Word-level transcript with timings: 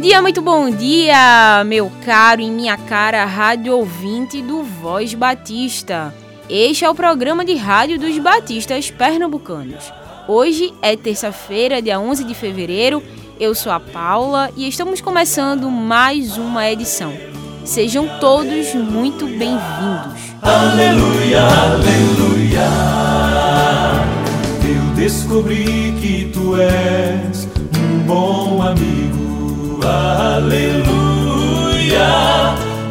dia, 0.00 0.22
muito 0.22 0.40
bom 0.40 0.70
dia, 0.70 1.64
meu 1.66 1.90
caro 2.04 2.40
e 2.40 2.50
minha 2.50 2.76
cara 2.76 3.24
rádio 3.24 3.76
ouvinte 3.76 4.40
do 4.40 4.62
Voz 4.62 5.12
Batista. 5.12 6.14
Este 6.48 6.84
é 6.84 6.90
o 6.90 6.94
programa 6.94 7.44
de 7.44 7.54
rádio 7.56 7.98
dos 7.98 8.16
batistas 8.18 8.90
pernambucanos. 8.90 9.92
Hoje 10.28 10.72
é 10.80 10.96
terça-feira, 10.96 11.82
dia 11.82 11.98
11 11.98 12.22
de 12.22 12.34
fevereiro. 12.34 13.02
Eu 13.40 13.54
sou 13.56 13.72
a 13.72 13.80
Paula 13.80 14.50
e 14.56 14.68
estamos 14.68 15.00
começando 15.00 15.68
mais 15.68 16.38
uma 16.38 16.70
edição. 16.70 17.12
Sejam 17.64 18.08
todos 18.20 18.74
muito 18.74 19.26
bem-vindos. 19.26 20.20
Aleluia, 20.42 21.42
aleluia. 21.42 22.68
Eu 24.64 24.94
descobri 24.94 25.92
que 26.00 26.30
tu 26.32 26.56
és 26.56 27.48
um 27.76 27.98
bom 28.06 28.62
amigo. 28.62 29.07
Aleluia. 29.86 30.88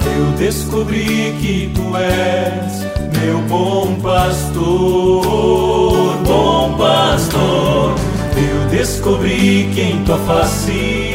Eu 0.06 0.32
descobri 0.38 1.36
que 1.40 1.72
tu 1.74 1.96
és 1.96 2.86
meu 3.20 3.40
bom 3.50 3.96
pastor, 4.02 5.24
bom 6.26 6.76
pastor. 6.78 7.96
Eu 8.36 8.70
descobri 8.70 9.70
que 9.74 9.82
em 9.82 10.04
tua 10.04 10.18
face 10.20 11.08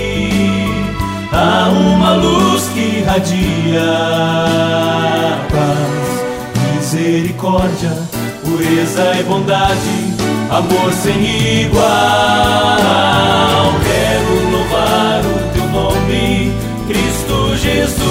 há 1.33 1.69
uma 1.71 2.15
luz 2.15 2.69
que 2.75 2.99
irradia 2.99 3.81
paz, 5.51 6.25
misericórdia, 6.75 7.93
pureza 8.43 9.15
e 9.19 9.23
bondade, 9.23 10.15
amor 10.51 10.93
sem 10.93 11.63
igual. 11.63 11.83
Quero 13.85 14.52
Cristo 16.87 17.57
Jesus. 17.57 18.03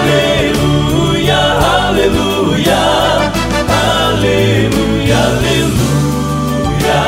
Aleluia, 0.00 1.40
aleluia, 1.88 2.82
aleluia, 4.06 5.18
aleluia, 5.18 7.00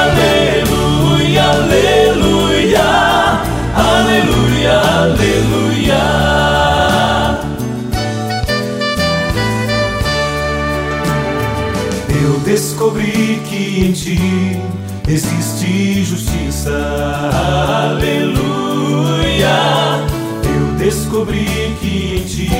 aleluia, 0.00 1.44
aleluia, 1.44 2.88
aleluia, 3.74 4.76
aleluia. 5.02 6.04
Eu 12.22 12.32
descobri 12.40 13.40
que 13.48 13.62
em 13.84 13.92
ti 13.92 14.58
existe 15.08 16.04
justiça. 16.04 16.70
Aleluia. 17.82 18.38
Eu 20.44 20.74
descobri 20.76 21.74
que 21.80 22.16
em 22.16 22.24
ti 22.24 22.50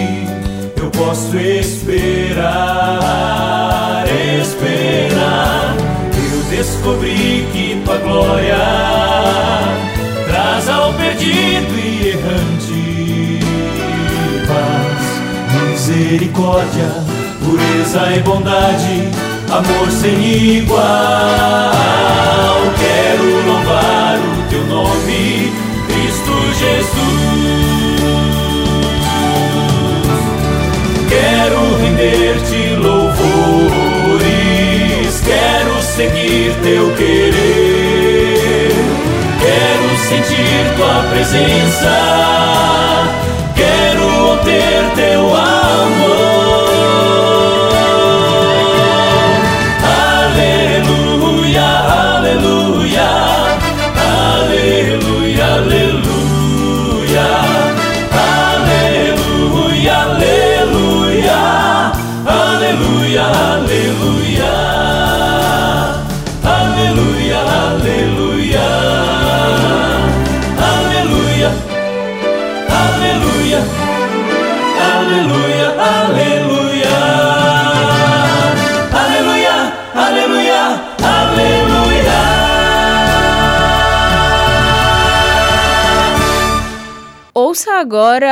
eu 0.80 0.90
posso 0.90 1.36
esperar, 1.36 2.44
esperar. 4.40 5.76
Eu 6.16 6.42
descobri 6.50 7.46
que 7.52 7.82
tua 7.84 7.98
glória 7.98 8.56
traz 10.26 10.68
ao 10.68 10.94
perdido 10.94 11.78
e 11.78 12.08
errante 12.08 12.78
paz, 14.46 15.02
misericórdia, 15.70 16.88
pureza 17.44 18.12
e 18.16 18.20
bondade, 18.20 19.27
amor 19.50 19.90
sem 19.90 20.58
igual. 20.58 20.82
Quero 22.78 23.46
louvar 23.46 24.18
o 24.18 24.42
teu 24.48 24.64
nome, 24.66 25.52
Cristo 25.88 26.32
Jesus. 26.58 27.48
Quero 31.08 31.76
render-te 31.78 32.76
louvores, 32.76 34.20
quero 35.24 35.82
seguir 35.82 36.54
teu 36.62 36.92
querer, 36.94 38.72
quero 39.40 39.96
sentir 40.06 40.76
tua 40.76 41.02
presença, 41.10 41.96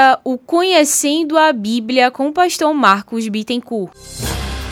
agora 0.06 0.20
o 0.22 0.38
Conhecendo 0.38 1.36
a 1.36 1.52
Bíblia 1.52 2.10
com 2.10 2.28
o 2.28 2.32
pastor 2.32 2.72
Marcos 2.72 3.26
Bittencourt. 3.28 3.92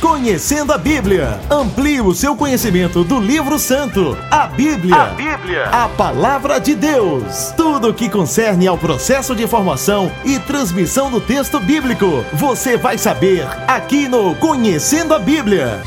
Conhecendo 0.01 0.73
a 0.73 0.79
Bíblia. 0.79 1.41
Amplie 1.51 2.01
o 2.01 2.15
seu 2.15 2.37
conhecimento 2.37 3.03
do 3.03 3.19
livro 3.19 3.59
santo, 3.59 4.17
a 4.31 4.47
Bíblia. 4.47 4.95
A 4.95 5.07
Bíblia. 5.07 5.65
A 5.71 5.89
palavra 5.89 6.61
de 6.61 6.75
Deus. 6.75 7.53
Tudo 7.57 7.89
o 7.89 7.95
que 7.95 8.09
concerne 8.09 8.67
ao 8.67 8.77
processo 8.77 9.35
de 9.35 9.47
formação 9.47 10.13
e 10.25 10.39
transmissão 10.39 11.11
do 11.11 11.21
texto 11.21 11.59
bíblico. 11.59 12.07
Você 12.35 12.77
vai 12.77 12.99
saber 12.99 13.47
aqui 13.67 14.07
no 14.07 14.35
Conhecendo 14.37 15.15
a 15.15 15.19
Bíblia. 15.19 15.83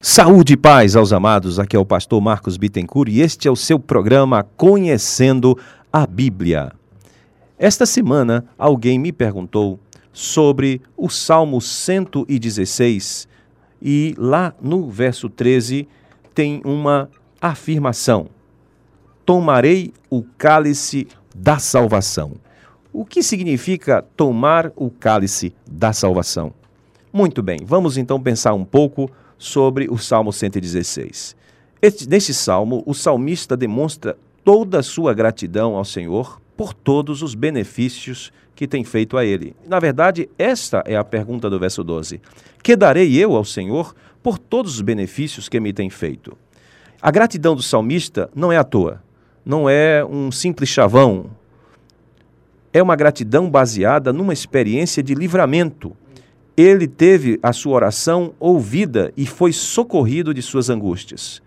Saúde 0.00 0.52
e 0.52 0.56
paz 0.56 0.94
aos 0.94 1.12
amados, 1.12 1.58
aqui 1.58 1.74
é 1.74 1.78
o 1.78 1.84
pastor 1.84 2.20
Marcos 2.20 2.56
Bittencourt 2.56 3.10
e 3.10 3.20
este 3.20 3.48
é 3.48 3.50
o 3.50 3.56
seu 3.56 3.80
programa 3.80 4.46
Conhecendo 4.56 5.58
a 5.92 6.06
Bíblia. 6.06 6.77
Esta 7.58 7.84
semana 7.84 8.44
alguém 8.56 9.00
me 9.00 9.10
perguntou 9.10 9.80
sobre 10.12 10.80
o 10.96 11.08
Salmo 11.08 11.60
116 11.60 13.26
e 13.82 14.14
lá 14.16 14.54
no 14.62 14.88
verso 14.88 15.28
13 15.28 15.88
tem 16.32 16.62
uma 16.64 17.10
afirmação: 17.40 18.28
Tomarei 19.26 19.92
o 20.08 20.22
cálice 20.22 21.08
da 21.34 21.58
salvação. 21.58 22.34
O 22.92 23.04
que 23.04 23.24
significa 23.24 24.02
tomar 24.16 24.70
o 24.76 24.88
cálice 24.88 25.52
da 25.68 25.92
salvação? 25.92 26.52
Muito 27.12 27.42
bem, 27.42 27.58
vamos 27.64 27.96
então 27.96 28.22
pensar 28.22 28.54
um 28.54 28.64
pouco 28.64 29.10
sobre 29.36 29.88
o 29.90 29.98
Salmo 29.98 30.32
116. 30.32 31.34
Este, 31.82 32.08
neste 32.08 32.32
salmo, 32.32 32.84
o 32.86 32.94
salmista 32.94 33.56
demonstra 33.56 34.16
toda 34.44 34.78
a 34.78 34.82
sua 34.82 35.12
gratidão 35.12 35.74
ao 35.74 35.84
Senhor 35.84 36.40
por 36.58 36.74
todos 36.74 37.22
os 37.22 37.36
benefícios 37.36 38.32
que 38.56 38.66
tem 38.66 38.82
feito 38.82 39.16
a 39.16 39.24
ele. 39.24 39.54
Na 39.64 39.78
verdade, 39.78 40.28
esta 40.36 40.82
é 40.84 40.96
a 40.96 41.04
pergunta 41.04 41.48
do 41.48 41.56
verso 41.56 41.84
12: 41.84 42.20
Que 42.64 42.74
darei 42.74 43.16
eu 43.16 43.36
ao 43.36 43.44
Senhor 43.44 43.94
por 44.20 44.40
todos 44.40 44.74
os 44.74 44.80
benefícios 44.80 45.48
que 45.48 45.60
me 45.60 45.72
tem 45.72 45.88
feito? 45.88 46.36
A 47.00 47.12
gratidão 47.12 47.54
do 47.54 47.62
salmista 47.62 48.28
não 48.34 48.50
é 48.50 48.56
à 48.56 48.64
toa, 48.64 49.00
não 49.46 49.70
é 49.70 50.04
um 50.04 50.32
simples 50.32 50.68
chavão. 50.68 51.30
É 52.72 52.82
uma 52.82 52.96
gratidão 52.96 53.48
baseada 53.48 54.12
numa 54.12 54.32
experiência 54.32 55.00
de 55.00 55.14
livramento. 55.14 55.96
Ele 56.56 56.88
teve 56.88 57.38
a 57.40 57.52
sua 57.52 57.76
oração 57.76 58.34
ouvida 58.40 59.12
e 59.16 59.26
foi 59.26 59.52
socorrido 59.52 60.34
de 60.34 60.42
suas 60.42 60.68
angústias. 60.68 61.40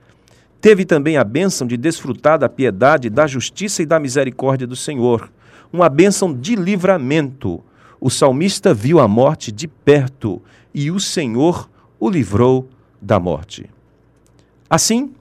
Teve 0.61 0.85
também 0.85 1.17
a 1.17 1.23
bênção 1.23 1.65
de 1.65 1.75
desfrutar 1.75 2.37
da 2.37 2.47
piedade, 2.47 3.09
da 3.09 3.25
justiça 3.25 3.81
e 3.81 3.85
da 3.85 3.99
misericórdia 3.99 4.67
do 4.67 4.75
Senhor. 4.75 5.31
Uma 5.73 5.89
bênção 5.89 6.31
de 6.31 6.55
livramento. 6.55 7.63
O 7.99 8.11
salmista 8.11 8.71
viu 8.71 8.99
a 8.99 9.07
morte 9.07 9.51
de 9.51 9.67
perto 9.67 10.39
e 10.71 10.91
o 10.91 10.99
Senhor 10.99 11.67
o 11.99 12.07
livrou 12.07 12.69
da 13.01 13.19
morte. 13.19 13.67
Assim, 14.69 15.11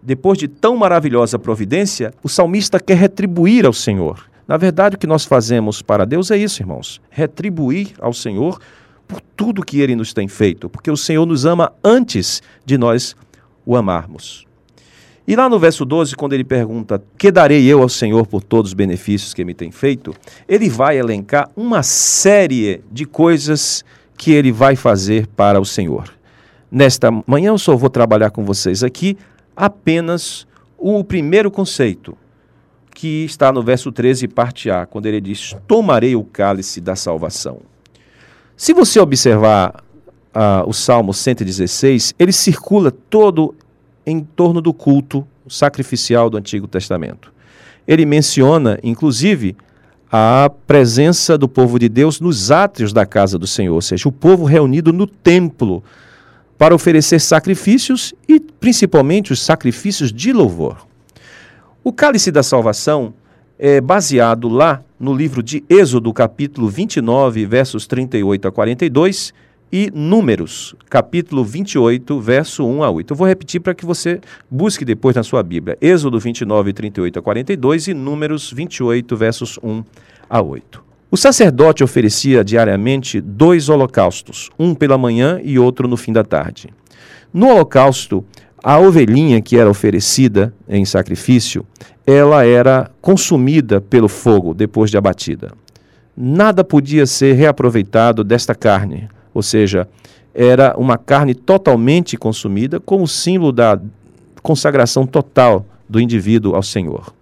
depois 0.00 0.38
de 0.38 0.46
tão 0.46 0.76
maravilhosa 0.76 1.36
providência, 1.36 2.14
o 2.22 2.28
salmista 2.28 2.78
quer 2.78 2.96
retribuir 2.96 3.66
ao 3.66 3.72
Senhor. 3.72 4.30
Na 4.46 4.56
verdade, 4.56 4.94
o 4.94 4.98
que 4.98 5.06
nós 5.06 5.24
fazemos 5.24 5.82
para 5.82 6.06
Deus 6.06 6.30
é 6.30 6.36
isso, 6.36 6.62
irmãos: 6.62 7.00
retribuir 7.10 7.94
ao 7.98 8.12
Senhor 8.12 8.60
por 9.08 9.20
tudo 9.36 9.64
que 9.64 9.80
ele 9.80 9.96
nos 9.96 10.12
tem 10.12 10.28
feito, 10.28 10.68
porque 10.68 10.90
o 10.90 10.96
Senhor 10.96 11.26
nos 11.26 11.44
ama 11.44 11.72
antes 11.82 12.40
de 12.64 12.78
nós 12.78 13.16
o 13.64 13.76
amarmos. 13.76 14.46
E 15.26 15.34
lá 15.34 15.48
no 15.48 15.58
verso 15.58 15.84
12, 15.84 16.14
quando 16.14 16.34
ele 16.34 16.44
pergunta: 16.44 17.02
Que 17.18 17.32
darei 17.32 17.64
eu 17.66 17.82
ao 17.82 17.88
Senhor 17.88 18.26
por 18.26 18.42
todos 18.42 18.70
os 18.70 18.74
benefícios 18.74 19.34
que 19.34 19.44
me 19.44 19.54
tem 19.54 19.70
feito? 19.72 20.14
Ele 20.48 20.68
vai 20.68 20.98
elencar 20.98 21.50
uma 21.56 21.82
série 21.82 22.80
de 22.92 23.04
coisas 23.04 23.84
que 24.16 24.30
ele 24.30 24.52
vai 24.52 24.76
fazer 24.76 25.26
para 25.26 25.60
o 25.60 25.64
Senhor. 25.64 26.14
Nesta 26.70 27.10
manhã 27.26 27.48
eu 27.48 27.58
só 27.58 27.76
vou 27.76 27.90
trabalhar 27.90 28.30
com 28.30 28.44
vocês 28.44 28.82
aqui 28.84 29.16
apenas 29.56 30.46
o 30.78 31.02
primeiro 31.02 31.50
conceito, 31.50 32.16
que 32.94 33.24
está 33.24 33.52
no 33.52 33.62
verso 33.62 33.90
13, 33.90 34.28
parte 34.28 34.70
A, 34.70 34.86
quando 34.86 35.06
ele 35.06 35.20
diz: 35.20 35.56
Tomarei 35.66 36.14
o 36.14 36.22
cálice 36.22 36.80
da 36.80 36.94
salvação. 36.94 37.60
Se 38.56 38.72
você 38.72 39.00
observar 39.00 39.82
uh, 40.34 40.68
o 40.68 40.72
Salmo 40.72 41.12
116, 41.12 42.14
ele 42.18 42.32
circula 42.32 42.90
todo 42.90 43.54
em 44.06 44.20
torno 44.20 44.60
do 44.60 44.72
culto 44.72 45.26
sacrificial 45.48 46.30
do 46.30 46.36
Antigo 46.36 46.68
Testamento. 46.68 47.32
Ele 47.86 48.06
menciona, 48.06 48.78
inclusive, 48.82 49.56
a 50.10 50.50
presença 50.66 51.36
do 51.36 51.48
povo 51.48 51.78
de 51.78 51.88
Deus 51.88 52.20
nos 52.20 52.50
átrios 52.50 52.92
da 52.92 53.04
casa 53.04 53.38
do 53.38 53.46
Senhor, 53.46 53.74
ou 53.74 53.82
seja, 53.82 54.08
o 54.08 54.12
povo 54.12 54.44
reunido 54.44 54.92
no 54.92 55.06
templo 55.06 55.82
para 56.56 56.74
oferecer 56.74 57.20
sacrifícios 57.20 58.14
e 58.28 58.40
principalmente 58.40 59.32
os 59.32 59.40
sacrifícios 59.40 60.12
de 60.12 60.32
louvor. 60.32 60.86
O 61.84 61.92
cálice 61.92 62.30
da 62.32 62.42
salvação 62.42 63.12
é 63.58 63.80
baseado 63.80 64.48
lá 64.48 64.82
no 64.98 65.14
livro 65.14 65.42
de 65.42 65.62
Êxodo, 65.68 66.12
capítulo 66.12 66.68
29, 66.68 67.44
versos 67.46 67.86
38 67.86 68.48
a 68.48 68.52
42, 68.52 69.34
e 69.72 69.90
Números, 69.92 70.74
capítulo 70.88 71.44
28, 71.44 72.20
verso 72.20 72.66
1 72.66 72.82
a 72.82 72.90
8. 72.90 73.12
Eu 73.12 73.16
vou 73.16 73.26
repetir 73.26 73.60
para 73.60 73.74
que 73.74 73.84
você 73.84 74.20
busque 74.50 74.84
depois 74.84 75.16
na 75.16 75.22
sua 75.22 75.42
Bíblia. 75.42 75.76
Êxodo 75.80 76.18
29, 76.18 76.72
38 76.72 77.18
a 77.18 77.22
42 77.22 77.88
e 77.88 77.94
Números 77.94 78.52
28, 78.52 79.16
versos 79.16 79.58
1 79.62 79.82
a 80.30 80.40
8. 80.40 80.84
O 81.10 81.16
sacerdote 81.16 81.84
oferecia 81.84 82.44
diariamente 82.44 83.20
dois 83.20 83.68
holocaustos, 83.68 84.50
um 84.58 84.74
pela 84.74 84.98
manhã 84.98 85.40
e 85.42 85.58
outro 85.58 85.86
no 85.86 85.96
fim 85.96 86.12
da 86.12 86.24
tarde. 86.24 86.68
No 87.32 87.48
holocausto, 87.48 88.24
a 88.62 88.78
ovelhinha 88.78 89.40
que 89.40 89.56
era 89.56 89.70
oferecida 89.70 90.52
em 90.68 90.84
sacrifício, 90.84 91.64
ela 92.06 92.44
era 92.44 92.90
consumida 93.00 93.80
pelo 93.80 94.08
fogo 94.08 94.54
depois 94.54 94.90
de 94.90 94.96
abatida. 94.96 95.52
Nada 96.16 96.64
podia 96.64 97.06
ser 97.06 97.34
reaproveitado 97.34 98.24
desta 98.24 98.54
carne, 98.54 99.08
ou 99.36 99.42
seja, 99.42 99.86
era 100.34 100.74
uma 100.78 100.96
carne 100.96 101.34
totalmente 101.34 102.16
consumida 102.16 102.80
como 102.80 103.06
símbolo 103.06 103.52
da 103.52 103.78
consagração 104.42 105.06
total 105.06 105.66
do 105.86 106.00
indivíduo 106.00 106.54
ao 106.54 106.62
Senhor. 106.62 107.12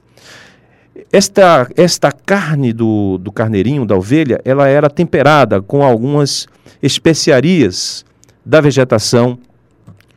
Esta, 1.13 1.69
esta 1.77 2.13
carne 2.13 2.73
do, 2.73 3.19
do 3.19 3.33
carneirinho, 3.33 3.85
da 3.85 3.97
ovelha, 3.97 4.41
ela 4.45 4.69
era 4.69 4.89
temperada 4.89 5.61
com 5.61 5.83
algumas 5.83 6.47
especiarias 6.81 8.05
da 8.47 8.61
vegetação 8.61 9.37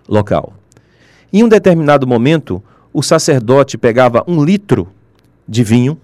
local. 0.07 0.53
Em 1.33 1.43
um 1.43 1.49
determinado 1.49 2.05
momento, 2.05 2.61
o 2.93 3.01
sacerdote 3.01 3.75
pegava 3.75 4.23
um 4.27 4.43
litro 4.43 4.87
de 5.47 5.63
vinho 5.63 5.97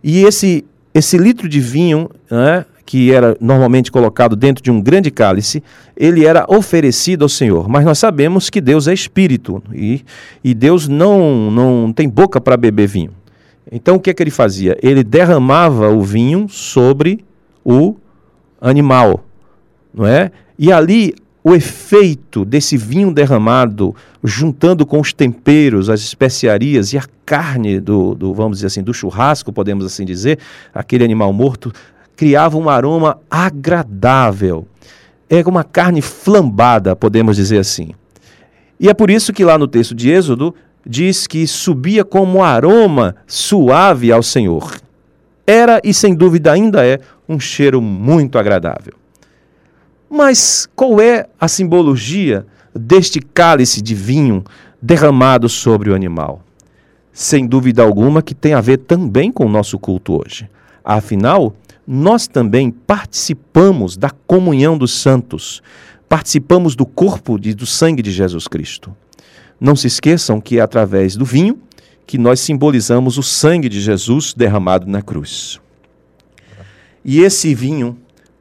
e 0.00 0.22
esse, 0.22 0.64
esse 0.94 1.18
litro 1.18 1.48
de 1.48 1.58
vinho, 1.58 2.08
né, 2.30 2.64
que 2.86 3.10
era 3.10 3.36
normalmente 3.40 3.90
colocado 3.90 4.36
dentro 4.36 4.62
de 4.62 4.70
um 4.70 4.80
grande 4.80 5.10
cálice, 5.10 5.62
ele 5.96 6.24
era 6.24 6.44
oferecido 6.48 7.22
ao 7.22 7.28
Senhor. 7.28 7.68
Mas 7.68 7.84
nós 7.84 7.98
sabemos 7.98 8.50
que 8.50 8.60
Deus 8.60 8.86
é 8.86 8.92
espírito 8.92 9.62
e, 9.72 10.04
e 10.42 10.54
Deus 10.54 10.86
não, 10.86 11.50
não 11.50 11.92
tem 11.92 12.08
boca 12.08 12.40
para 12.40 12.56
beber 12.56 12.86
vinho. 12.86 13.10
Então 13.72 13.96
o 13.96 14.00
que 14.00 14.10
é 14.10 14.14
que 14.14 14.22
ele 14.22 14.30
fazia? 14.30 14.76
Ele 14.82 15.02
derramava 15.02 15.88
o 15.88 16.02
vinho 16.02 16.48
sobre 16.48 17.24
o 17.64 17.96
animal, 18.60 19.24
não 19.92 20.06
é? 20.06 20.30
E 20.58 20.70
ali 20.70 21.14
o 21.46 21.54
efeito 21.54 22.42
desse 22.42 22.74
vinho 22.74 23.12
derramado, 23.12 23.94
juntando 24.22 24.86
com 24.86 24.98
os 24.98 25.12
temperos, 25.12 25.90
as 25.90 26.00
especiarias 26.00 26.94
e 26.94 26.98
a 26.98 27.04
carne 27.26 27.78
do, 27.78 28.14
do, 28.14 28.32
vamos 28.32 28.58
dizer 28.58 28.68
assim, 28.68 28.82
do 28.82 28.94
churrasco, 28.94 29.52
podemos 29.52 29.84
assim 29.84 30.06
dizer, 30.06 30.38
aquele 30.72 31.04
animal 31.04 31.34
morto, 31.34 31.70
criava 32.16 32.56
um 32.56 32.68
aroma 32.68 33.18
agradável. 33.30 34.66
É 35.28 35.42
uma 35.42 35.64
carne 35.64 36.00
flambada, 36.00 36.94
podemos 36.94 37.36
dizer 37.36 37.58
assim. 37.58 37.92
E 38.78 38.88
é 38.88 38.94
por 38.94 39.10
isso 39.10 39.32
que 39.32 39.44
lá 39.44 39.56
no 39.56 39.66
texto 39.66 39.94
de 39.94 40.10
Êxodo 40.10 40.54
diz 40.86 41.26
que 41.26 41.46
subia 41.46 42.04
como 42.04 42.42
aroma 42.42 43.16
suave 43.26 44.12
ao 44.12 44.22
Senhor. 44.22 44.76
Era 45.46 45.80
e 45.84 45.92
sem 45.92 46.14
dúvida 46.14 46.52
ainda 46.52 46.84
é 46.84 47.00
um 47.28 47.38
cheiro 47.38 47.80
muito 47.80 48.38
agradável. 48.38 48.94
Mas 50.08 50.68
qual 50.76 51.00
é 51.00 51.26
a 51.40 51.48
simbologia 51.48 52.46
deste 52.74 53.20
cálice 53.20 53.82
de 53.82 53.94
vinho 53.94 54.44
derramado 54.80 55.48
sobre 55.48 55.90
o 55.90 55.94
animal? 55.94 56.42
Sem 57.12 57.46
dúvida 57.46 57.82
alguma 57.82 58.22
que 58.22 58.34
tem 58.34 58.54
a 58.54 58.60
ver 58.60 58.78
também 58.78 59.30
com 59.30 59.46
o 59.46 59.48
nosso 59.48 59.78
culto 59.78 60.20
hoje. 60.20 60.48
Afinal, 60.84 61.54
nós 61.86 62.26
também 62.26 62.70
participamos 62.70 63.96
da 63.96 64.10
comunhão 64.10 64.78
dos 64.78 64.92
santos, 64.92 65.62
participamos 66.08 66.74
do 66.74 66.86
corpo 66.86 67.38
e 67.42 67.52
do 67.52 67.66
sangue 67.66 68.02
de 68.02 68.10
Jesus 68.10 68.48
Cristo. 68.48 68.94
Não 69.60 69.76
se 69.76 69.86
esqueçam 69.86 70.40
que 70.40 70.58
é 70.58 70.60
através 70.60 71.16
do 71.16 71.24
vinho 71.24 71.58
que 72.06 72.18
nós 72.18 72.40
simbolizamos 72.40 73.16
o 73.18 73.22
sangue 73.22 73.68
de 73.68 73.80
Jesus 73.80 74.34
derramado 74.34 74.86
na 74.86 75.00
cruz. 75.00 75.60
E 77.04 77.20
esse 77.20 77.54
vinho, 77.54 77.98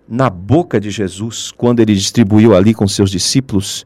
na 0.08 0.30
boca 0.30 0.80
de 0.80 0.90
Jesus, 0.90 1.52
quando 1.52 1.80
ele 1.80 1.94
distribuiu 1.94 2.56
ali 2.56 2.74
com 2.74 2.88
seus 2.88 3.10
discípulos, 3.10 3.86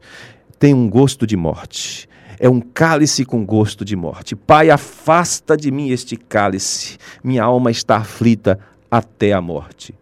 tem 0.58 0.74
um 0.74 0.88
gosto 0.88 1.26
de 1.26 1.36
morte. 1.36 2.08
É 2.40 2.48
um 2.48 2.60
cálice 2.60 3.24
com 3.24 3.44
gosto 3.44 3.84
de 3.84 3.96
morte. 3.96 4.36
Pai, 4.36 4.70
afasta 4.70 5.56
de 5.56 5.70
mim 5.70 5.90
este 5.90 6.16
cálice. 6.16 6.96
Minha 7.22 7.42
alma 7.42 7.70
está 7.70 7.96
aflita 7.96 8.58
até 8.90 9.32
a 9.32 9.40
morte. 9.40 9.94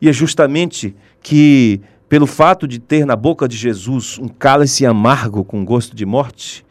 E 0.00 0.08
é 0.08 0.12
justamente 0.12 0.94
que, 1.22 1.80
pelo 2.08 2.26
fato 2.26 2.66
de 2.66 2.78
ter 2.78 3.06
na 3.06 3.16
boca 3.16 3.48
de 3.48 3.56
Jesus 3.56 4.18
um 4.18 4.28
cálice 4.28 4.84
amargo 4.84 5.44
com 5.44 5.64
gosto 5.64 5.94
de 5.94 6.04
morte, 6.04 6.64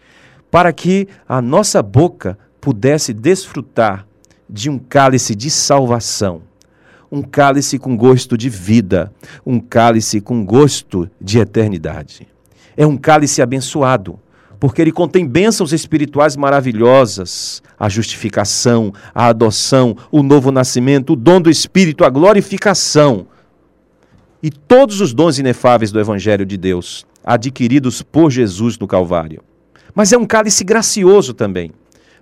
para 0.51 0.71
que 0.71 1.07
a 1.27 1.41
nossa 1.41 1.81
boca 1.81 2.37
pudesse 2.61 3.13
desfrutar 3.13 4.07
de 4.49 4.69
um 4.69 4.77
cálice 4.77 5.35
de 5.35 5.49
salvação, 5.49 6.43
um 7.11 7.21
cálice 7.21 7.77
com 7.77 7.97
gosto 7.97 8.37
de 8.37 8.49
vida, 8.49 9.11
um 9.45 9.59
cálice 9.59 10.21
com 10.21 10.45
gosto 10.45 11.09
de 11.19 11.39
eternidade. 11.39 12.27
É 12.75 12.85
um 12.85 12.97
cálice 12.97 13.41
abençoado, 13.41 14.19
porque 14.63 14.81
ele 14.81 14.93
contém 14.93 15.27
bênçãos 15.27 15.73
espirituais 15.73 16.37
maravilhosas, 16.37 17.61
a 17.77 17.89
justificação, 17.89 18.93
a 19.13 19.25
adoção, 19.25 19.93
o 20.09 20.23
novo 20.23 20.53
nascimento, 20.53 21.11
o 21.11 21.15
dom 21.17 21.41
do 21.41 21.49
Espírito, 21.49 22.05
a 22.05 22.09
glorificação 22.09 23.27
e 24.41 24.49
todos 24.49 25.01
os 25.01 25.13
dons 25.13 25.37
inefáveis 25.37 25.91
do 25.91 25.99
Evangelho 25.99 26.45
de 26.45 26.55
Deus, 26.55 27.05
adquiridos 27.25 28.01
por 28.01 28.31
Jesus 28.31 28.79
no 28.79 28.87
Calvário. 28.87 29.43
Mas 29.93 30.13
é 30.13 30.17
um 30.17 30.25
cálice 30.25 30.63
gracioso 30.63 31.33
também. 31.33 31.73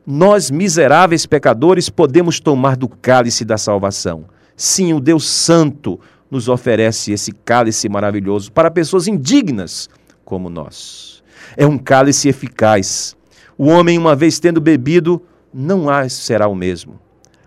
Nós, 0.03 0.49
miseráveis 0.49 1.27
pecadores, 1.27 1.89
podemos 1.89 2.39
tomar 2.39 2.75
do 2.75 2.89
cálice 2.89 3.45
da 3.45 3.55
salvação. 3.59 4.25
Sim, 4.57 4.93
o 4.93 4.99
Deus 4.99 5.29
Santo 5.29 5.99
nos 6.31 6.49
oferece 6.49 7.11
esse 7.11 7.33
cálice 7.33 7.87
maravilhoso 7.87 8.51
para 8.51 8.71
pessoas 8.71 9.07
indignas 9.07 9.87
como 10.25 10.49
nós. 10.49 11.20
É 11.55 11.65
um 11.65 11.77
cálice 11.77 12.29
eficaz. 12.29 13.15
O 13.57 13.67
homem, 13.67 13.97
uma 13.97 14.15
vez 14.15 14.39
tendo 14.39 14.59
bebido, 14.59 15.21
não 15.53 15.87
será 16.09 16.47
o 16.47 16.55
mesmo. 16.55 16.99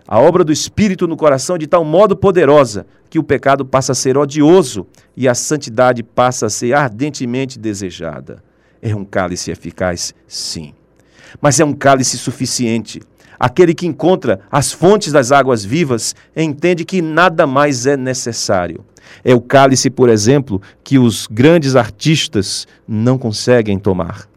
A 0.07 0.21
obra 0.21 0.45
do 0.45 0.53
Espírito 0.53 1.07
no 1.09 1.17
coração 1.17 1.57
é 1.57 1.59
de 1.59 1.67
tal 1.67 1.85
modo 1.85 2.15
poderosa 2.15 2.87
que 3.09 3.19
o 3.19 3.25
pecado 3.25 3.65
passa 3.65 3.93
a 3.93 3.95
ser 3.95 4.19
odioso 4.19 4.87
e 5.17 5.27
a 5.27 5.35
santidade 5.35 6.03
passa 6.03 6.47
a 6.47 6.51
ser 6.51 6.75
ardentemente 6.75 7.59
desejada. 7.59 8.43
É 8.83 8.95
um 8.95 9.05
cálice 9.05 9.51
eficaz? 9.51 10.15
Sim. 10.29 10.75
mas 11.41 11.59
é 11.59 11.65
um 11.65 11.73
cálice 11.73 12.19
suficiente. 12.19 13.01
Aquele 13.39 13.75
que 13.75 13.87
encontra 13.87 14.41
as 14.51 14.73
fontes 14.73 15.13
das 15.13 15.33
águas 15.33 15.65
vivas 15.65 16.15
entende 16.37 16.85
que 16.85 17.03
nada 17.03 17.47
mais 17.47 17.87
é 17.87 17.97
necessário. 17.97 18.85
É 19.25 19.35
o 19.35 19.41
cálice, 19.41 19.91
por 19.91 20.09
exemplo, 20.09 20.61
que 20.83 20.99
os 20.99 21.27
grandes 21.27 21.77
artistas 21.77 22.67
não 22.87 23.19
conseguem 23.19 23.79
tomar. 23.79 24.29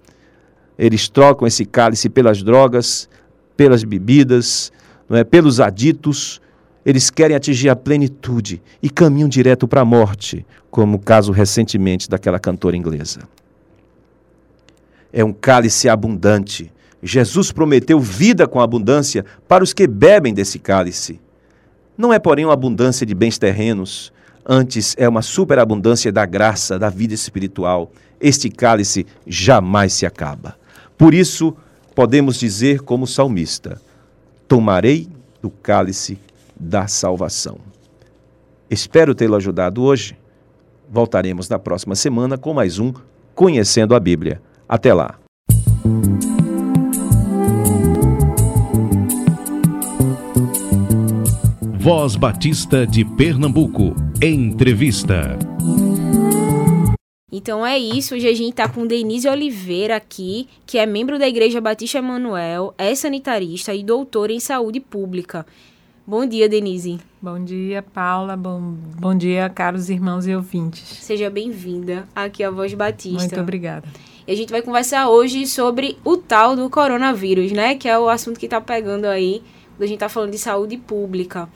Eles 0.77 1.09
trocam 1.09 1.47
esse 1.47 1.65
cálice 1.65 2.07
pelas 2.09 2.43
drogas, 2.43 3.09
pelas 3.55 3.83
bebidas, 3.83 4.71
não 5.09 5.17
é? 5.17 5.23
pelos 5.23 5.59
aditos. 5.59 6.39
Eles 6.85 7.09
querem 7.09 7.35
atingir 7.35 7.69
a 7.69 7.75
plenitude 7.75 8.61
e 8.81 8.89
caminham 8.89 9.27
direto 9.27 9.67
para 9.67 9.81
a 9.81 9.85
morte, 9.85 10.45
como 10.69 10.97
o 10.97 10.99
caso 10.99 11.31
recentemente 11.31 12.09
daquela 12.09 12.39
cantora 12.39 12.77
inglesa. 12.77 13.21
É 15.11 15.23
um 15.23 15.33
cálice 15.33 15.89
abundante. 15.89 16.71
Jesus 17.01 17.51
prometeu 17.51 17.99
vida 17.99 18.47
com 18.47 18.59
abundância 18.59 19.25
para 19.47 19.63
os 19.63 19.73
que 19.73 19.87
bebem 19.87 20.33
desse 20.33 20.59
cálice. 20.59 21.19
Não 21.97 22.13
é, 22.13 22.19
porém, 22.19 22.45
uma 22.45 22.53
abundância 22.53 23.05
de 23.05 23.15
bens 23.15 23.37
terrenos, 23.37 24.13
antes 24.47 24.95
é 24.97 25.07
uma 25.07 25.21
superabundância 25.21 26.11
da 26.11 26.25
graça, 26.25 26.79
da 26.79 26.89
vida 26.89 27.13
espiritual. 27.13 27.91
Este 28.19 28.49
cálice 28.49 29.05
jamais 29.27 29.93
se 29.93 30.05
acaba. 30.05 30.55
Por 30.97 31.13
isso, 31.13 31.55
podemos 31.93 32.37
dizer 32.37 32.81
como 32.81 33.05
salmista: 33.05 33.81
Tomarei 34.47 35.07
do 35.41 35.49
cálice 35.49 36.17
da 36.59 36.87
salvação. 36.87 37.57
Espero 38.69 39.13
tê-lo 39.13 39.35
ajudado 39.35 39.83
hoje. 39.83 40.17
Voltaremos 40.89 41.49
na 41.49 41.59
próxima 41.59 41.95
semana 41.95 42.37
com 42.37 42.53
mais 42.53 42.79
um 42.79 42.93
Conhecendo 43.35 43.93
a 43.93 43.99
Bíblia. 43.99 44.41
Até 44.67 44.93
lá. 44.93 45.19
Voz 51.87 52.17
Batista 52.17 52.85
de 52.85 53.05
Pernambuco. 53.05 53.95
Entrevista. 54.21 55.39
Então 57.31 57.65
é 57.65 57.79
isso, 57.79 58.13
hoje 58.13 58.27
a 58.27 58.33
gente 58.33 58.55
tá 58.55 58.67
com 58.67 58.85
Denise 58.85 59.29
Oliveira 59.29 59.95
aqui, 59.95 60.49
que 60.65 60.77
é 60.77 60.85
membro 60.85 61.17
da 61.17 61.25
Igreja 61.25 61.61
Batista 61.61 61.99
Emanuel, 61.99 62.73
é 62.77 62.93
sanitarista 62.93 63.73
e 63.73 63.85
doutora 63.85 64.33
em 64.33 64.39
saúde 64.41 64.81
pública. 64.81 65.45
Bom 66.05 66.25
dia, 66.25 66.49
Denise. 66.49 66.99
Bom 67.21 67.41
dia, 67.41 67.81
Paula. 67.81 68.35
Bom, 68.35 68.75
bom 68.99 69.15
dia, 69.15 69.47
caros 69.47 69.89
irmãos 69.89 70.27
e 70.27 70.35
ouvintes. 70.35 70.83
Seja 70.83 71.29
bem-vinda 71.29 72.05
aqui 72.13 72.43
à 72.43 72.51
Voz 72.51 72.73
Batista. 72.73 73.17
Muito 73.17 73.39
obrigada. 73.39 73.87
E 74.27 74.33
a 74.33 74.35
gente 74.35 74.51
vai 74.51 74.61
conversar 74.61 75.07
hoje 75.07 75.47
sobre 75.47 75.97
o 76.03 76.17
tal 76.17 76.53
do 76.53 76.69
coronavírus, 76.69 77.53
né? 77.53 77.75
Que 77.75 77.87
é 77.87 77.97
o 77.97 78.09
assunto 78.09 78.37
que 78.37 78.49
tá 78.49 78.59
pegando 78.59 79.05
aí, 79.05 79.41
quando 79.77 79.83
a 79.83 79.87
gente 79.87 79.99
tá 79.99 80.09
falando 80.09 80.31
de 80.31 80.37
saúde 80.37 80.75
pública. 80.75 81.47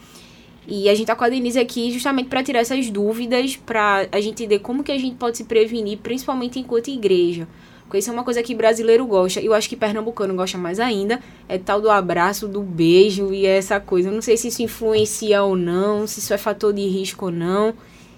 E 0.68 0.88
a 0.90 0.96
gente 0.96 1.08
tá 1.08 1.16
com 1.16 1.24
a 1.24 1.30
Denise 1.30 1.60
aqui 1.60 1.92
justamente 1.92 2.30
para 2.30 2.44
tirar 2.44 2.60
essas 2.60 2.90
dúvidas, 2.90 3.56
para 3.56 4.08
a 4.12 4.22
gente 4.22 4.44
entender 4.44 4.60
como 4.60 4.84
que 4.84 4.92
a 4.92 4.98
gente 4.98 5.16
pode 5.16 5.38
se 5.38 5.44
prevenir, 5.44 5.98
principalmente 5.98 6.60
enquanto 6.60 6.90
igreja. 6.90 7.48
Porque 7.84 7.98
isso 7.98 8.10
é 8.10 8.14
uma 8.14 8.24
coisa 8.24 8.42
que 8.42 8.56
brasileiro 8.56 9.06
gosta, 9.06 9.42
e 9.42 9.46
eu 9.46 9.54
acho 9.54 9.68
que 9.68 9.76
pernambucano 9.76 10.34
gosta 10.34 10.58
mais 10.58 10.80
ainda, 10.80 11.20
é 11.50 11.58
tal 11.58 11.82
do 11.82 11.90
abraço, 11.90 12.48
do 12.48 12.62
beijo 12.62 13.34
e 13.34 13.46
essa 13.46 13.82
coisa. 13.82 14.08
Eu 14.08 14.14
não 14.14 14.22
sei 14.22 14.38
se 14.38 14.48
isso 14.48 14.62
influencia 14.62 15.44
ou 15.44 15.58
não, 15.58 16.08
se 16.08 16.20
isso 16.20 16.34
é 16.34 16.38
fator 16.38 16.72
de 16.72 16.88
risco 16.88 17.26
ou 17.26 17.32
não. 17.32 17.74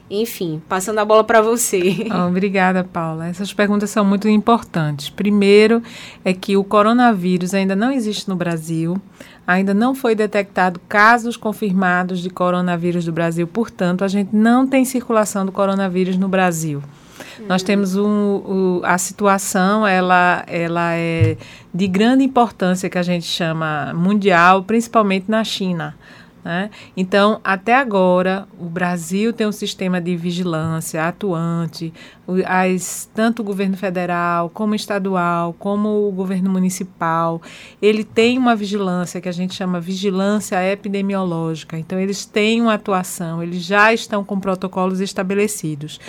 Enfim, 0.09 0.61
passando 0.69 0.99
a 0.99 1.05
bola 1.05 1.23
para 1.23 1.41
você. 1.41 2.07
Obrigada, 2.27 2.83
Paula. 2.83 3.27
Essas 3.27 3.53
perguntas 3.53 3.89
são 3.89 4.05
muito 4.05 4.27
importantes. 4.27 5.09
Primeiro, 5.09 5.81
é 6.23 6.33
que 6.33 6.55
o 6.57 6.63
coronavírus 6.63 7.53
ainda 7.53 7.75
não 7.75 7.91
existe 7.91 8.29
no 8.29 8.35
Brasil 8.35 9.01
ainda 9.45 9.73
não 9.73 9.93
foi 9.93 10.15
detectado 10.15 10.79
casos 10.87 11.35
confirmados 11.35 12.21
de 12.21 12.29
coronavírus 12.29 13.05
do 13.05 13.11
Brasil, 13.11 13.45
portanto, 13.45 14.03
a 14.03 14.07
gente 14.07 14.33
não 14.33 14.65
tem 14.65 14.85
circulação 14.85 15.45
do 15.45 15.51
coronavírus 15.51 16.17
no 16.17 16.27
Brasil. 16.27 16.81
Nós 17.47 17.63
temos 17.63 17.95
um, 17.95 18.05
um, 18.05 18.81
a 18.83 18.97
situação, 18.97 19.85
ela, 19.85 20.43
ela 20.47 20.93
é 20.93 21.35
de 21.73 21.87
grande 21.87 22.23
importância 22.23 22.89
que 22.89 22.97
a 22.97 23.03
gente 23.03 23.25
chama 23.25 23.91
mundial, 23.93 24.63
principalmente 24.63 25.25
na 25.27 25.43
China. 25.43 25.95
Né? 26.43 26.69
Então, 26.95 27.39
até 27.43 27.75
agora, 27.75 28.47
o 28.59 28.65
Brasil 28.65 29.31
tem 29.31 29.47
um 29.47 29.51
sistema 29.51 30.01
de 30.01 30.15
vigilância 30.15 31.07
atuante, 31.07 31.93
as, 32.45 33.09
tanto 33.13 33.41
o 33.41 33.45
governo 33.45 33.77
federal, 33.77 34.49
como 34.49 34.75
estadual, 34.75 35.53
como 35.57 36.07
o 36.07 36.11
governo 36.11 36.49
municipal, 36.49 37.41
ele 37.81 38.03
tem 38.03 38.37
uma 38.37 38.55
vigilância 38.55 39.21
que 39.21 39.29
a 39.29 39.33
gente 39.33 39.53
chama 39.53 39.79
vigilância 39.79 40.61
epidemiológica. 40.69 41.77
Então, 41.77 41.97
eles 41.97 42.25
têm 42.25 42.61
uma 42.61 42.73
atuação, 42.73 43.41
eles 43.41 43.63
já 43.63 43.93
estão 43.93 44.23
com 44.23 44.39
protocolos 44.39 44.99
estabelecidos. 44.99 45.99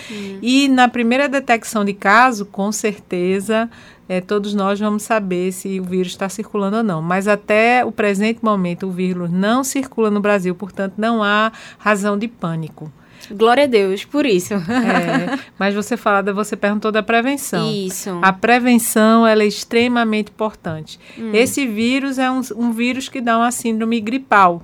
E 0.41 0.67
na 0.67 0.87
primeira 0.89 1.29
detecção 1.29 1.85
de 1.85 1.93
caso, 1.93 2.45
com 2.45 2.71
certeza, 2.71 3.69
é, 4.07 4.21
todos 4.21 4.53
nós 4.53 4.79
vamos 4.79 5.03
saber 5.03 5.51
se 5.51 5.79
o 5.79 5.83
vírus 5.83 6.11
está 6.11 6.29
circulando 6.29 6.77
ou 6.77 6.83
não. 6.83 7.01
Mas 7.01 7.27
até 7.27 7.83
o 7.83 7.91
presente 7.91 8.39
momento, 8.43 8.87
o 8.87 8.91
vírus 8.91 9.31
não 9.31 9.63
circula 9.63 10.11
no 10.11 10.19
Brasil, 10.19 10.53
portanto, 10.53 10.93
não 10.97 11.23
há 11.23 11.51
razão 11.77 12.17
de 12.17 12.27
pânico. 12.27 12.91
Glória 13.31 13.63
a 13.63 13.67
Deus 13.67 14.05
por 14.05 14.25
isso. 14.25 14.53
É, 14.53 15.39
mas 15.57 15.73
você 15.73 15.97
fala, 15.97 16.31
você 16.31 16.55
perguntou 16.55 16.91
da 16.91 17.01
prevenção. 17.01 17.71
Isso. 17.71 18.19
A 18.21 18.31
prevenção 18.31 19.25
ela 19.25 19.41
é 19.41 19.47
extremamente 19.47 20.29
importante. 20.29 20.99
Hum. 21.17 21.31
Esse 21.33 21.65
vírus 21.65 22.19
é 22.19 22.29
um, 22.29 22.41
um 22.55 22.71
vírus 22.71 23.09
que 23.09 23.21
dá 23.21 23.37
uma 23.37 23.51
síndrome 23.51 23.99
gripal. 23.99 24.61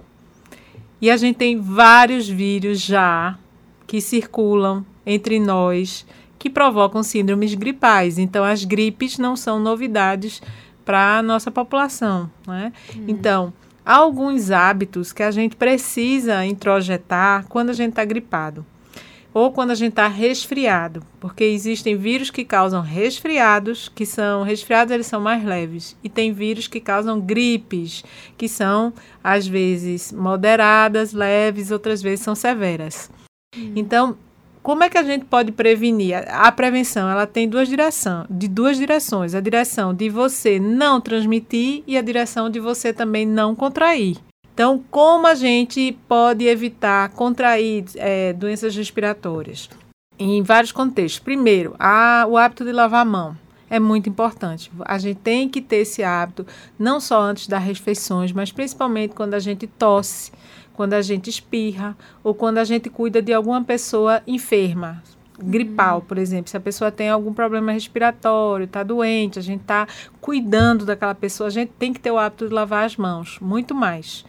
E 1.01 1.09
a 1.09 1.17
gente 1.17 1.37
tem 1.37 1.59
vários 1.59 2.29
vírus 2.29 2.79
já 2.79 3.35
que 3.87 3.99
circulam 3.99 4.85
entre 5.03 5.39
nós 5.39 6.05
que 6.41 6.49
provocam 6.49 7.03
síndromes 7.03 7.53
gripais. 7.53 8.17
Então, 8.17 8.43
as 8.43 8.65
gripes 8.65 9.19
não 9.19 9.35
são 9.35 9.59
novidades 9.59 10.41
para 10.83 11.19
a 11.19 11.21
nossa 11.21 11.51
população. 11.51 12.31
Né? 12.47 12.73
Uhum. 12.95 13.05
Então, 13.07 13.53
há 13.85 13.97
alguns 13.97 14.49
hábitos 14.49 15.13
que 15.13 15.21
a 15.21 15.29
gente 15.29 15.55
precisa 15.55 16.43
introjetar 16.43 17.45
quando 17.47 17.69
a 17.69 17.73
gente 17.73 17.91
está 17.91 18.03
gripado 18.03 18.65
ou 19.31 19.51
quando 19.51 19.69
a 19.69 19.75
gente 19.75 19.91
está 19.91 20.07
resfriado, 20.07 21.03
porque 21.19 21.43
existem 21.43 21.95
vírus 21.95 22.29
que 22.29 22.43
causam 22.43 22.81
resfriados, 22.81 23.87
que 23.87 24.05
são 24.05 24.43
resfriados 24.43 24.91
eles 24.91 25.07
são 25.07 25.21
mais 25.21 25.41
leves, 25.41 25.95
e 26.03 26.09
tem 26.09 26.33
vírus 26.33 26.67
que 26.67 26.81
causam 26.81 27.21
gripes, 27.21 28.03
que 28.37 28.49
são 28.49 28.91
às 29.23 29.47
vezes 29.47 30.11
moderadas, 30.11 31.13
leves, 31.13 31.71
outras 31.71 32.01
vezes 32.01 32.25
são 32.25 32.35
severas. 32.35 33.09
Uhum. 33.55 33.71
Então, 33.73 34.17
como 34.63 34.83
é 34.83 34.89
que 34.89 34.97
a 34.97 35.03
gente 35.03 35.25
pode 35.25 35.51
prevenir? 35.51 36.23
A 36.29 36.51
prevenção 36.51 37.09
ela 37.09 37.25
tem 37.25 37.47
duas 37.47 37.67
direções, 37.67 38.27
de 38.29 38.47
duas 38.47 38.77
direções. 38.77 39.33
A 39.33 39.39
direção 39.39 39.93
de 39.93 40.09
você 40.09 40.59
não 40.59 41.01
transmitir 41.01 41.83
e 41.87 41.97
a 41.97 42.01
direção 42.01 42.49
de 42.49 42.59
você 42.59 42.93
também 42.93 43.25
não 43.25 43.55
contrair. 43.55 44.17
Então, 44.53 44.83
como 44.91 45.25
a 45.25 45.33
gente 45.33 45.97
pode 46.07 46.45
evitar 46.45 47.09
contrair 47.09 47.85
é, 47.95 48.33
doenças 48.33 48.75
respiratórias? 48.75 49.69
Em 50.19 50.43
vários 50.43 50.71
contextos. 50.71 51.19
Primeiro, 51.19 51.73
a, 51.79 52.25
o 52.29 52.37
hábito 52.37 52.63
de 52.63 52.71
lavar 52.71 53.01
a 53.01 53.05
mão 53.05 53.37
é 53.71 53.79
muito 53.79 54.09
importante. 54.09 54.69
A 54.81 54.99
gente 54.99 55.17
tem 55.21 55.47
que 55.49 55.61
ter 55.61 55.77
esse 55.77 56.03
hábito, 56.03 56.45
não 56.77 56.99
só 56.99 57.21
antes 57.21 57.47
das 57.47 57.63
refeições, 57.63 58.31
mas 58.31 58.51
principalmente 58.51 59.15
quando 59.15 59.33
a 59.33 59.39
gente 59.39 59.65
tosse 59.65 60.31
quando 60.73 60.93
a 60.93 61.01
gente 61.01 61.29
espirra 61.29 61.95
ou 62.23 62.33
quando 62.33 62.57
a 62.57 62.63
gente 62.63 62.89
cuida 62.89 63.21
de 63.21 63.33
alguma 63.33 63.63
pessoa 63.63 64.21
enferma, 64.25 65.01
gripal, 65.41 65.99
uhum. 65.99 66.05
por 66.05 66.17
exemplo. 66.17 66.49
Se 66.49 66.57
a 66.57 66.61
pessoa 66.61 66.91
tem 66.91 67.09
algum 67.09 67.33
problema 67.33 67.71
respiratório, 67.71 68.65
está 68.65 68.83
doente, 68.83 69.39
a 69.39 69.41
gente 69.41 69.61
está 69.61 69.87
cuidando 70.19 70.85
daquela 70.85 71.15
pessoa, 71.15 71.47
a 71.47 71.51
gente 71.51 71.71
tem 71.77 71.93
que 71.93 71.99
ter 71.99 72.11
o 72.11 72.17
hábito 72.17 72.47
de 72.47 72.53
lavar 72.53 72.85
as 72.85 72.97
mãos, 72.97 73.37
muito 73.39 73.73
mais. 73.73 74.25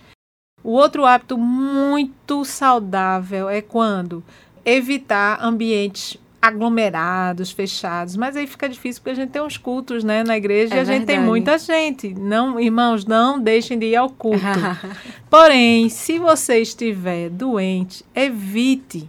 O 0.64 0.70
outro 0.70 1.04
hábito 1.04 1.36
muito 1.36 2.44
saudável 2.44 3.48
é 3.48 3.60
quando 3.60 4.22
evitar 4.64 5.38
ambientes 5.42 6.16
aglomerados, 6.42 7.52
fechados. 7.52 8.16
Mas 8.16 8.36
aí 8.36 8.48
fica 8.48 8.68
difícil 8.68 9.00
porque 9.00 9.10
a 9.10 9.22
gente 9.22 9.30
tem 9.30 9.40
uns 9.40 9.56
cultos, 9.56 10.02
né, 10.02 10.24
na 10.24 10.36
igreja 10.36 10.74
é 10.74 10.78
e 10.78 10.80
a 10.80 10.82
verdade. 10.82 10.98
gente 10.98 11.06
tem 11.06 11.20
muita 11.20 11.56
gente. 11.56 12.12
Não, 12.12 12.58
irmãos, 12.58 13.06
não 13.06 13.40
deixem 13.40 13.78
de 13.78 13.86
ir 13.86 13.96
ao 13.96 14.10
culto. 14.10 14.42
Porém, 15.30 15.88
se 15.88 16.18
você 16.18 16.58
estiver 16.58 17.30
doente, 17.30 18.04
evite 18.12 19.08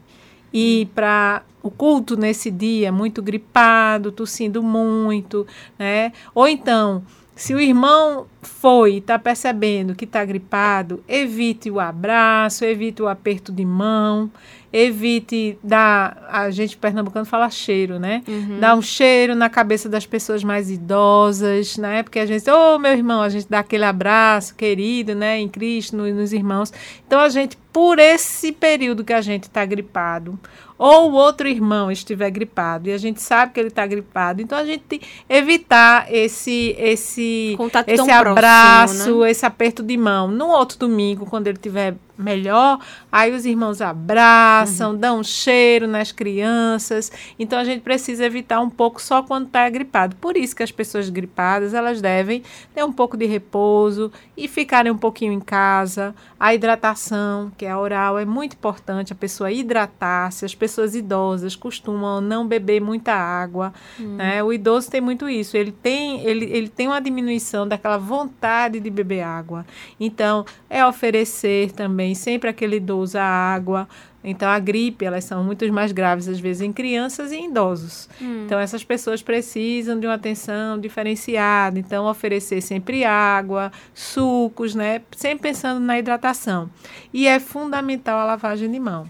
ir 0.54 0.86
para 0.94 1.42
o 1.64 1.72
culto 1.72 2.16
nesse 2.16 2.52
dia 2.52 2.92
muito 2.92 3.22
gripado, 3.22 4.12
tossindo 4.12 4.62
muito, 4.62 5.48
né? 5.80 6.12
Ou 6.36 6.48
então, 6.48 7.02
se 7.36 7.56
o 7.56 7.60
irmão 7.60 8.28
foi, 8.42 8.98
está 8.98 9.18
percebendo 9.18 9.96
que 9.96 10.06
está 10.06 10.24
gripado, 10.24 11.04
evite 11.08 11.72
o 11.72 11.80
abraço, 11.80 12.64
evite 12.64 13.02
o 13.02 13.08
aperto 13.08 13.52
de 13.52 13.66
mão, 13.66 14.30
evite 14.74 15.60
dar. 15.64 16.26
A 16.30 16.50
gente 16.50 16.76
pernambucano 16.76 17.26
fala 17.26 17.48
cheiro, 17.52 18.00
né? 18.00 18.24
Uhum. 18.28 18.60
Dar 18.60 18.76
um 18.76 18.82
cheiro 18.82 19.36
na 19.36 19.48
cabeça 19.48 19.88
das 19.88 20.08
pessoas 20.08 20.44
mais 20.44 20.72
idosas, 20.72 21.78
né? 21.78 22.02
Porque 22.02 22.18
a 22.18 22.26
gente, 22.26 22.50
ô 22.50 22.76
oh, 22.76 22.80
meu 22.80 22.92
irmão, 22.92 23.22
a 23.22 23.30
gente 23.30 23.46
dá 23.48 23.60
aquele 23.60 23.86
abraço 23.86 24.56
querido, 24.56 25.14
né? 25.14 25.40
Em 25.40 25.48
Cristo, 25.48 25.96
no, 25.96 26.12
nos 26.12 26.34
irmãos. 26.34 26.74
Então 27.06 27.20
a 27.20 27.30
gente, 27.30 27.56
por 27.72 28.00
esse 28.00 28.52
período 28.52 29.04
que 29.04 29.14
a 29.14 29.22
gente 29.22 29.44
está 29.44 29.64
gripado, 29.64 30.40
ou 30.76 31.12
o 31.12 31.14
outro 31.14 31.48
irmão 31.48 31.92
estiver 31.92 32.32
gripado 32.32 32.90
e 32.90 32.92
a 32.92 32.98
gente 32.98 33.22
sabe 33.22 33.54
que 33.54 33.60
ele 33.60 33.70
está 33.70 33.86
gripado, 33.86 34.42
então 34.42 34.58
a 34.58 34.66
gente 34.66 35.00
evitar 35.30 36.12
esse 36.12 36.76
esse 36.80 37.54
Contato 37.56 37.88
esse 37.88 38.12
abraço, 38.12 38.96
próximo, 38.96 39.22
né? 39.22 39.32
esse 39.32 39.46
aperto 39.46 39.84
de 39.84 39.96
mão. 39.96 40.28
No 40.28 40.48
outro 40.48 40.80
domingo, 40.80 41.28
quando 41.28 41.48
ele 41.48 41.58
estiver 41.58 41.96
melhor, 42.24 42.80
aí 43.12 43.34
os 43.34 43.46
irmãos 43.46 43.82
abraçam, 43.82 44.92
uhum. 44.92 44.98
dão 44.98 45.20
um 45.20 45.24
cheiro 45.24 45.88
nas 45.88 46.12
crianças. 46.12 47.12
Então 47.38 47.60
a 47.60 47.64
gente 47.64 47.82
precisa 47.82 48.26
evitar 48.26 48.60
um 48.60 48.70
pouco 48.70 49.02
só 49.02 49.22
quando 49.22 49.48
está 49.48 49.70
gripado. 49.70 50.16
Por 50.16 50.38
isso 50.38 50.56
que 50.56 50.64
as 50.64 50.72
pessoas 50.72 51.10
gripadas, 51.10 51.74
elas 51.74 52.02
devem 52.02 52.44
ter 52.74 52.84
um 52.84 52.92
pouco 52.92 53.18
de 53.18 53.26
repouso 53.26 54.12
e 54.36 54.48
ficarem 54.48 54.92
um 54.92 54.98
pouquinho 54.98 55.34
em 55.34 55.40
casa. 55.40 56.16
A 56.40 56.54
hidratação, 56.54 57.52
que 57.58 57.66
é 57.66 57.72
a 57.72 57.80
oral, 57.80 58.18
é 58.18 58.26
muito 58.26 58.54
importante 58.54 59.14
a 59.14 59.16
pessoa 59.16 59.52
hidratar-se. 59.52 60.46
As 60.46 60.56
pessoas 60.56 60.96
idosas 60.96 61.56
costumam 61.56 62.20
não 62.20 62.48
beber 62.48 62.82
muita 62.82 63.14
água, 63.14 63.74
uhum. 64.00 64.16
né? 64.16 64.44
O 64.44 64.52
idoso 64.52 64.90
tem 64.90 65.02
muito 65.02 65.30
isso. 65.30 65.56
Ele 65.56 65.72
tem 65.72 66.22
ele, 66.22 66.46
ele 66.46 66.70
tem 66.70 66.88
uma 66.88 67.00
diminuição 67.00 67.68
daquela 67.68 67.98
vontade 67.98 68.80
de 68.80 68.90
beber 68.90 69.22
água. 69.22 69.66
Então, 70.00 70.46
é 70.70 70.86
oferecer 70.86 71.72
também 71.72 72.13
sempre 72.16 72.50
aquele 72.50 72.78
idoso 72.78 73.18
a 73.18 73.24
água. 73.24 73.88
Então, 74.24 74.50
a 74.50 74.58
gripe, 74.58 75.04
elas 75.04 75.26
são 75.26 75.44
muito 75.44 75.72
mais 75.74 75.92
graves, 75.92 76.30
às 76.30 76.40
vezes, 76.40 76.62
em 76.62 76.72
crianças 76.72 77.32
e 77.32 77.36
em 77.36 77.50
idosos. 77.50 78.10
Hum. 78.22 78.44
Então, 78.46 78.58
essas 78.58 78.84
pessoas 78.84 79.22
precisam 79.22 80.00
de 80.00 80.08
uma 80.08 80.14
atenção 80.14 80.80
diferenciada. 80.80 81.78
Então, 81.78 82.06
oferecer 82.06 82.62
sempre 82.62 83.04
água, 83.04 83.72
sucos, 83.94 84.74
né? 84.74 85.02
Sempre 85.12 85.50
pensando 85.50 85.80
na 85.80 86.00
hidratação. 86.00 86.70
E 87.14 87.28
é 87.28 87.40
fundamental 87.40 88.18
a 88.18 88.24
lavagem 88.24 88.72
de 88.72 88.80
mão. 88.80 89.10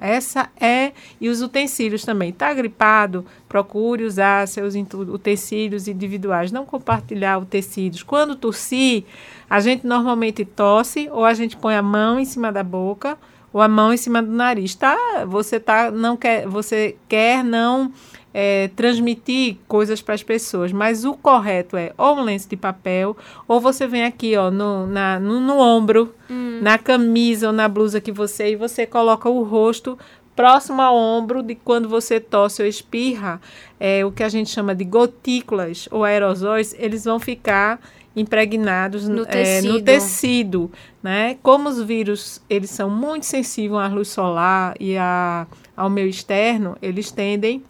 Essa 0.00 0.50
é, 0.60 0.92
e 1.20 1.28
os 1.28 1.42
utensílios 1.42 2.04
também. 2.04 2.30
Está 2.30 2.52
gripado? 2.52 3.24
Procure 3.48 4.04
usar 4.04 4.46
seus 4.48 4.74
utensílios 4.74 5.88
individuais, 5.88 6.50
não 6.50 6.64
compartilhar 6.64 7.38
utensílios. 7.38 8.02
Quando 8.02 8.36
tossir, 8.36 9.04
a 9.48 9.60
gente 9.60 9.86
normalmente 9.86 10.44
tosse 10.44 11.08
ou 11.10 11.24
a 11.24 11.34
gente 11.34 11.56
põe 11.56 11.74
a 11.74 11.82
mão 11.82 12.18
em 12.18 12.24
cima 12.24 12.50
da 12.50 12.62
boca 12.62 13.18
ou 13.52 13.60
a 13.60 13.68
mão 13.68 13.92
em 13.92 13.96
cima 13.96 14.22
do 14.22 14.32
nariz. 14.32 14.74
Tá? 14.74 14.96
Você 15.26 15.60
tá 15.60 15.90
não 15.90 16.16
quer, 16.16 16.46
você 16.46 16.96
quer 17.08 17.44
não 17.44 17.92
é, 18.34 18.70
transmitir 18.74 19.56
coisas 19.68 20.00
para 20.00 20.14
as 20.14 20.22
pessoas, 20.22 20.72
mas 20.72 21.04
o 21.04 21.14
correto 21.14 21.76
é 21.76 21.92
ou 21.98 22.16
um 22.16 22.22
lenço 22.22 22.48
de 22.48 22.56
papel, 22.56 23.16
ou 23.46 23.60
você 23.60 23.86
vem 23.86 24.04
aqui 24.04 24.36
ó, 24.36 24.50
no, 24.50 24.86
na, 24.86 25.20
no, 25.20 25.40
no 25.40 25.58
ombro, 25.58 26.14
hum. 26.30 26.60
na 26.62 26.78
camisa 26.78 27.48
ou 27.48 27.52
na 27.52 27.68
blusa 27.68 28.00
que 28.00 28.12
você, 28.12 28.52
e 28.52 28.56
você 28.56 28.86
coloca 28.86 29.28
o 29.28 29.42
rosto 29.42 29.98
próximo 30.34 30.80
ao 30.80 30.96
ombro 30.96 31.42
de 31.42 31.54
quando 31.54 31.88
você 31.88 32.18
tosse 32.18 32.62
ou 32.62 32.68
espirra, 32.68 33.40
é, 33.78 34.04
o 34.04 34.10
que 34.10 34.22
a 34.22 34.28
gente 34.28 34.50
chama 34.50 34.74
de 34.74 34.84
gotículas 34.84 35.88
ou 35.90 36.04
aerosóis, 36.04 36.74
eles 36.78 37.04
vão 37.04 37.20
ficar 37.20 37.78
impregnados 38.14 39.08
no, 39.08 39.22
é, 39.22 39.26
tecido. 39.26 39.72
no 39.72 39.82
tecido, 39.82 40.72
né? 41.02 41.36
Como 41.42 41.68
os 41.68 41.82
vírus 41.82 42.42
eles 42.48 42.70
são 42.70 42.90
muito 42.90 43.24
sensíveis 43.24 43.80
à 43.80 43.88
luz 43.88 44.08
solar 44.08 44.74
e 44.78 44.96
a, 44.96 45.46
ao 45.76 45.88
meio 45.88 46.08
externo, 46.08 46.76
eles 46.82 47.10
tendem 47.10 47.62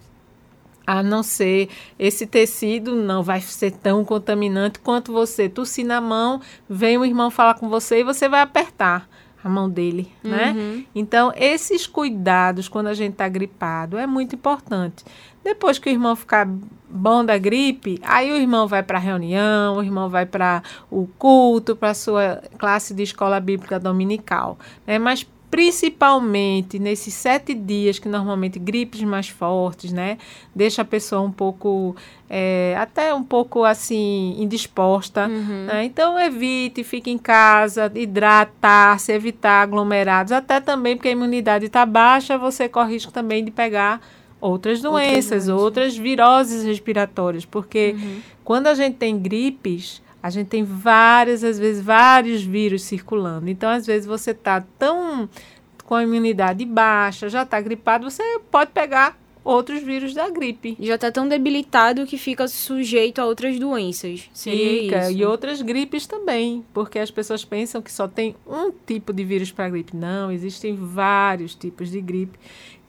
a 0.86 1.02
não 1.02 1.22
ser 1.22 1.68
esse 1.98 2.26
tecido 2.26 2.94
não 2.94 3.22
vai 3.22 3.40
ser 3.40 3.72
tão 3.72 4.04
contaminante 4.04 4.78
quanto 4.78 5.12
você 5.12 5.48
tossir 5.48 5.86
na 5.86 6.00
mão, 6.00 6.40
vem 6.68 6.98
o 6.98 7.04
irmão 7.04 7.30
falar 7.30 7.54
com 7.54 7.68
você 7.68 8.00
e 8.00 8.04
você 8.04 8.28
vai 8.28 8.40
apertar 8.40 9.08
a 9.44 9.48
mão 9.48 9.68
dele, 9.68 10.12
né? 10.22 10.54
Uhum. 10.56 10.84
Então, 10.94 11.32
esses 11.34 11.86
cuidados 11.86 12.68
quando 12.68 12.86
a 12.86 12.94
gente 12.94 13.12
está 13.12 13.28
gripado 13.28 13.98
é 13.98 14.06
muito 14.06 14.36
importante. 14.36 15.04
Depois 15.42 15.78
que 15.78 15.90
o 15.90 15.92
irmão 15.92 16.14
ficar 16.14 16.48
bom 16.88 17.24
da 17.24 17.36
gripe, 17.36 17.98
aí 18.04 18.30
o 18.30 18.36
irmão 18.36 18.68
vai 18.68 18.82
para 18.82 18.98
a 18.98 19.00
reunião, 19.00 19.76
o 19.78 19.82
irmão 19.82 20.08
vai 20.08 20.24
para 20.24 20.62
o 20.88 21.08
culto, 21.18 21.74
para 21.74 21.90
a 21.90 21.94
sua 21.94 22.40
classe 22.56 22.94
de 22.94 23.02
escola 23.02 23.40
bíblica 23.40 23.80
dominical, 23.80 24.56
né? 24.86 24.98
Mas 24.98 25.26
principalmente 25.52 26.78
nesses 26.78 27.12
sete 27.12 27.52
dias 27.52 27.98
que 27.98 28.08
normalmente 28.08 28.58
gripes 28.58 29.02
mais 29.02 29.28
fortes, 29.28 29.92
né, 29.92 30.16
deixa 30.54 30.80
a 30.80 30.84
pessoa 30.84 31.20
um 31.20 31.30
pouco, 31.30 31.94
é, 32.28 32.74
até 32.78 33.12
um 33.12 33.22
pouco 33.22 33.62
assim 33.62 34.34
indisposta. 34.38 35.28
Uhum. 35.28 35.66
Né? 35.66 35.84
Então 35.84 36.18
evite, 36.18 36.82
fique 36.82 37.10
em 37.10 37.18
casa, 37.18 37.92
hidratar-se, 37.94 39.12
evitar 39.12 39.60
aglomerados, 39.60 40.32
até 40.32 40.58
também 40.58 40.96
porque 40.96 41.08
a 41.08 41.12
imunidade 41.12 41.66
está 41.66 41.84
baixa, 41.84 42.38
você 42.38 42.66
corre 42.66 42.94
risco 42.94 43.12
também 43.12 43.44
de 43.44 43.50
pegar 43.50 44.00
outras 44.40 44.80
doenças, 44.80 45.48
outras, 45.48 45.62
outras 45.62 45.96
viroses 45.98 46.64
respiratórias, 46.64 47.44
porque 47.44 47.94
uhum. 47.94 48.20
quando 48.42 48.68
a 48.68 48.74
gente 48.74 48.96
tem 48.96 49.18
gripes 49.18 50.00
a 50.22 50.30
gente 50.30 50.48
tem 50.48 50.62
várias, 50.62 51.42
às 51.42 51.58
vezes, 51.58 51.82
vários 51.82 52.42
vírus 52.42 52.82
circulando. 52.82 53.50
Então, 53.50 53.68
às 53.68 53.86
vezes, 53.86 54.06
você 54.06 54.30
está 54.30 54.62
tão 54.78 55.28
com 55.84 55.96
a 55.96 56.02
imunidade 56.04 56.64
baixa, 56.64 57.28
já 57.28 57.42
está 57.42 57.60
gripado, 57.60 58.08
você 58.08 58.22
pode 58.50 58.70
pegar 58.70 59.18
outros 59.44 59.82
vírus 59.82 60.14
da 60.14 60.30
gripe. 60.30 60.76
Já 60.80 60.94
está 60.94 61.10
tão 61.10 61.28
debilitado 61.28 62.06
que 62.06 62.16
fica 62.16 62.46
sujeito 62.46 63.20
a 63.20 63.26
outras 63.26 63.58
doenças. 63.58 64.30
Seria 64.32 64.82
fica, 64.82 65.10
e 65.10 65.24
outras 65.24 65.60
gripes 65.60 66.06
também, 66.06 66.64
porque 66.72 66.98
as 66.98 67.10
pessoas 67.10 67.44
pensam 67.44 67.82
que 67.82 67.90
só 67.90 68.06
tem 68.06 68.36
um 68.46 68.70
tipo 68.86 69.12
de 69.12 69.24
vírus 69.24 69.50
para 69.50 69.68
gripe. 69.68 69.96
Não, 69.96 70.30
existem 70.30 70.76
vários 70.76 71.54
tipos 71.54 71.90
de 71.90 72.00
gripe 72.00 72.38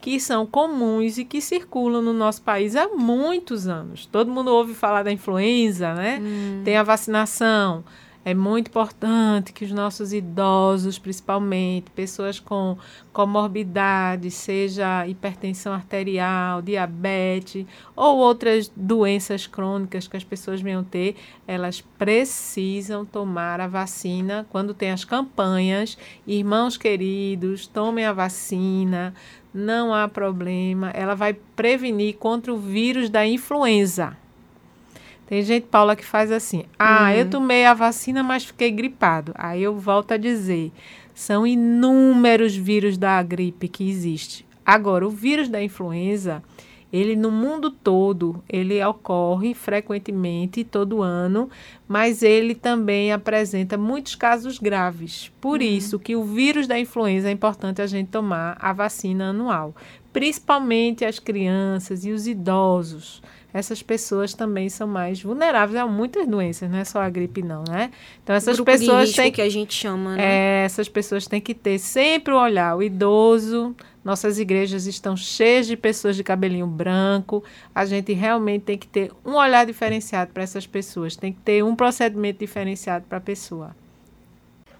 que 0.03 0.19
são 0.19 0.45
comuns 0.45 1.17
e 1.17 1.23
que 1.23 1.39
circulam 1.39 2.01
no 2.01 2.11
nosso 2.11 2.41
país 2.41 2.75
há 2.75 2.89
muitos 2.89 3.69
anos. 3.69 4.05
Todo 4.05 4.29
mundo 4.29 4.53
ouve 4.53 4.73
falar 4.73 5.01
da 5.01 5.13
influenza, 5.13 5.93
né? 5.93 6.19
Hum. 6.21 6.61
Tem 6.65 6.75
a 6.75 6.83
vacinação. 6.83 7.85
É 8.25 8.33
muito 8.33 8.69
importante 8.69 9.51
que 9.51 9.65
os 9.65 9.71
nossos 9.71 10.13
idosos, 10.13 10.97
principalmente, 10.97 11.91
pessoas 11.91 12.39
com 12.39 12.77
comorbidade, 13.11 14.31
seja 14.31 15.05
hipertensão 15.05 15.73
arterial, 15.73 16.61
diabetes 16.61 17.65
ou 17.95 18.17
outras 18.19 18.71
doenças 18.73 19.45
crônicas 19.45 20.07
que 20.07 20.15
as 20.15 20.23
pessoas 20.23 20.61
venham 20.61 20.85
ter, 20.85 21.17
elas 21.45 21.81
precisam 21.81 23.05
tomar 23.05 23.59
a 23.59 23.67
vacina 23.67 24.47
quando 24.49 24.73
tem 24.73 24.91
as 24.91 25.03
campanhas. 25.03 25.97
Irmãos 26.25 26.77
queridos, 26.77 27.67
tomem 27.67 28.05
a 28.05 28.13
vacina 28.13 29.13
não 29.53 29.93
há 29.93 30.07
problema, 30.07 30.89
ela 30.95 31.13
vai 31.13 31.33
prevenir 31.33 32.15
contra 32.15 32.51
o 32.51 32.57
vírus 32.57 33.07
da 33.07 33.23
influenza. 33.27 34.17
Tem 35.25 35.41
gente, 35.41 35.67
Paula, 35.67 35.95
que 35.95 36.05
faz 36.05 36.31
assim: 36.31 36.65
ah, 36.77 37.05
uhum. 37.05 37.09
eu 37.09 37.29
tomei 37.29 37.65
a 37.65 37.73
vacina, 37.73 38.21
mas 38.21 38.45
fiquei 38.45 38.71
gripado. 38.71 39.31
Aí 39.35 39.63
eu 39.63 39.75
volto 39.77 40.13
a 40.13 40.17
dizer: 40.17 40.71
são 41.13 41.45
inúmeros 41.45 42.55
vírus 42.55 42.97
da 42.97 43.21
gripe 43.21 43.67
que 43.67 43.89
existe. 43.89 44.45
Agora, 44.65 45.05
o 45.05 45.09
vírus 45.09 45.49
da 45.49 45.61
influenza, 45.61 46.41
ele 46.91 47.15
no 47.15 47.31
mundo 47.31 47.69
todo, 47.69 48.41
ele 48.47 48.83
ocorre 48.83 49.53
frequentemente 49.53 50.63
todo 50.63 51.01
ano, 51.01 51.49
mas 51.87 52.21
ele 52.21 52.55
também 52.55 53.11
apresenta 53.11 53.77
muitos 53.77 54.15
casos 54.15 54.59
graves. 54.59 55.31
Por 55.41 55.59
uhum. 55.59 55.65
isso 55.65 55.99
que 55.99 56.15
o 56.15 56.23
vírus 56.23 56.67
da 56.67 56.79
influenza 56.79 57.29
é 57.29 57.31
importante 57.31 57.81
a 57.81 57.87
gente 57.87 58.09
tomar 58.09 58.57
a 58.59 58.71
vacina 58.71 59.29
anual, 59.29 59.75
principalmente 60.13 61.03
as 61.03 61.19
crianças 61.19 62.05
e 62.05 62.11
os 62.11 62.27
idosos 62.27 63.21
essas 63.53 63.83
pessoas 63.83 64.33
também 64.33 64.67
são 64.67 64.87
mais 64.87 65.21
vulneráveis 65.21 65.79
a 65.79 65.85
muitas 65.85 66.25
doenças, 66.27 66.69
não 66.69 66.79
é 66.79 66.83
só 66.83 66.99
a 66.99 67.09
gripe 67.09 67.43
não, 67.43 67.63
né? 67.69 67.91
Então 68.23 68.35
essas 68.35 68.55
Grupo 68.55 68.71
pessoas 68.71 69.11
têm 69.11 69.31
que 69.31 69.41
a 69.41 69.49
gente 69.49 69.73
chama, 69.73 70.15
né? 70.15 70.23
É, 70.23 70.65
essas 70.65 70.89
pessoas 70.89 71.27
têm 71.27 71.39
que 71.39 71.53
ter 71.53 71.77
sempre 71.77 72.33
o 72.33 72.37
olhar, 72.37 72.75
o 72.75 72.81
idoso. 72.81 73.75
Nossas 74.03 74.37
igrejas 74.37 74.85
estão 74.85 75.15
cheias 75.15 75.67
de 75.67 75.77
pessoas 75.77 76.15
de 76.15 76.23
cabelinho 76.23 76.67
branco. 76.67 77.43
A 77.73 77.85
gente 77.85 78.11
realmente 78.11 78.63
tem 78.63 78.77
que 78.77 78.87
ter 78.87 79.11
um 79.23 79.35
olhar 79.35 79.65
diferenciado 79.65 80.31
para 80.33 80.43
essas 80.43 80.67
pessoas, 80.67 81.15
tem 81.15 81.31
que 81.31 81.39
ter 81.39 81.63
um 81.63 81.75
procedimento 81.75 82.39
diferenciado 82.39 83.05
para 83.07 83.19
a 83.19 83.21
pessoa. 83.21 83.75